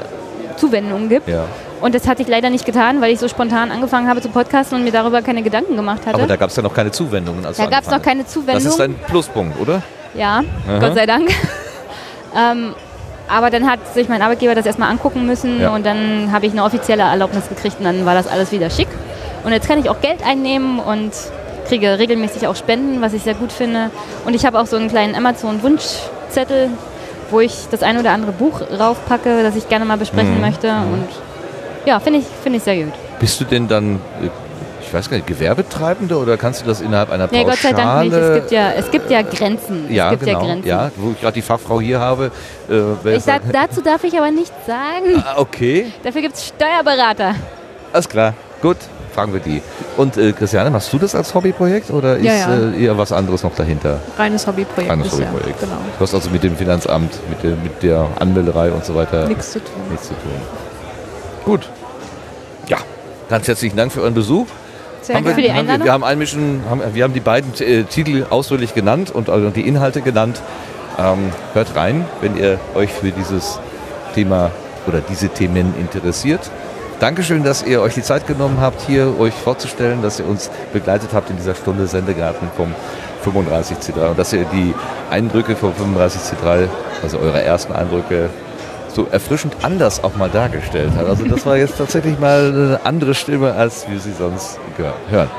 [0.58, 1.28] Zuwendungen gibt.
[1.28, 1.46] Ja.
[1.82, 4.78] Und das hatte ich leider nicht getan, weil ich so spontan angefangen habe zu podcasten
[4.78, 6.16] und mir darüber keine Gedanken gemacht hatte.
[6.16, 7.42] Aber da gab es ja noch keine Zuwendungen.
[7.44, 8.32] Da gab es noch keine hast.
[8.34, 8.64] Zuwendung.
[8.64, 9.82] Das ist ein Pluspunkt, oder?
[10.14, 10.80] Ja, Aha.
[10.80, 11.30] Gott sei Dank.
[12.36, 12.74] ähm,
[13.28, 15.70] aber dann hat sich mein Arbeitgeber das erstmal angucken müssen Ja.
[15.74, 18.88] und dann habe ich eine offizielle Erlaubnis gekriegt und dann war das alles wieder schick.
[19.44, 21.12] Und jetzt kann ich auch Geld einnehmen und
[21.68, 23.92] kriege regelmäßig auch Spenden, was ich sehr gut finde.
[24.26, 26.70] Und ich habe auch so einen kleinen Amazon-Wunschzettel,
[27.30, 30.42] wo ich das ein oder andere Buch raufpacke, das ich gerne mal besprechen Mhm.
[30.42, 30.68] möchte.
[30.70, 31.08] Und
[31.86, 32.94] ja, finde ich, finde ich sehr gut.
[33.20, 34.30] Bist du denn dann, äh,
[34.82, 37.52] ich weiß gar nicht, Gewerbetreibende oder kannst du das innerhalb einer Nee, Pauschale?
[37.52, 38.14] Gott sei Dank nicht.
[38.16, 39.94] Es gibt ja, es gibt ja Grenzen.
[39.94, 40.40] ja, es gibt genau.
[40.42, 40.68] ja Grenzen.
[40.68, 42.32] Ja, wo ich gerade die Fachfrau hier habe.
[42.70, 45.24] Äh, Ich sag, da- dazu darf ich aber nichts sagen.
[45.26, 47.36] Ah, okay, Dafür gibt es Steuerberater.
[47.94, 48.34] alles klar.
[48.62, 48.78] Gut,
[49.14, 49.62] fragen wir die.
[49.96, 52.56] Und äh, Christiane, machst du das als Hobbyprojekt oder ist Ja, ja.
[52.72, 54.00] Äh, eher was anderes noch dahinter?
[54.18, 54.92] Reines Hobbyprojekt.
[54.92, 55.12] Reines.
[55.14, 55.60] Hobbyprojekt.
[55.62, 55.76] Genau.
[55.98, 59.52] Du hast also mit dem Finanzamt, mit der, mit der Anmelderei und so weiter Nichts
[59.54, 59.74] zu tun.
[59.92, 60.32] nichts zu tun.
[61.50, 61.68] Gut.
[62.68, 62.78] Ja,
[63.28, 64.46] ganz herzlichen Dank für euren Besuch.
[65.02, 65.86] Sehr haben wir, für die haben wir, Einladung.
[65.86, 69.68] wir haben einmischen, haben, wir haben die beiden äh, Titel ausführlich genannt und also die
[69.68, 70.44] Inhalte genannt.
[71.00, 73.60] Ähm, hört rein, wenn ihr euch für dieses
[74.14, 74.52] Thema
[74.86, 76.52] oder diese Themen interessiert.
[77.00, 81.14] Dankeschön, dass ihr euch die Zeit genommen habt, hier euch vorzustellen, dass ihr uns begleitet
[81.14, 82.76] habt in dieser Stunde Sendegarten vom
[83.26, 84.76] 35C3 und dass ihr die
[85.10, 86.68] Eindrücke vom 35C3,
[87.02, 88.30] also eure ersten Eindrücke,
[88.94, 91.06] so erfrischend anders auch mal dargestellt hat.
[91.08, 95.30] Also das war jetzt tatsächlich mal eine andere Stimme, als wir sie sonst hören.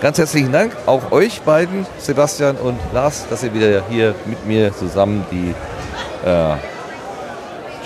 [0.00, 4.74] Ganz herzlichen Dank auch euch beiden, Sebastian und Lars, dass ihr wieder hier mit mir
[4.74, 5.54] zusammen die
[6.26, 6.54] äh,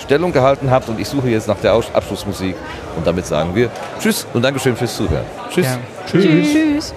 [0.01, 0.87] Stellung gehalten habt.
[0.87, 2.55] Und ich suche jetzt nach der Aus- Abschlussmusik.
[2.95, 3.69] Und damit sagen wir
[3.99, 5.25] Tschüss und Dankeschön fürs Zuhören.
[5.49, 5.65] Tschüss.
[5.65, 5.77] Ja.
[6.09, 6.47] Tschüss.
[6.53, 6.93] Tschüss.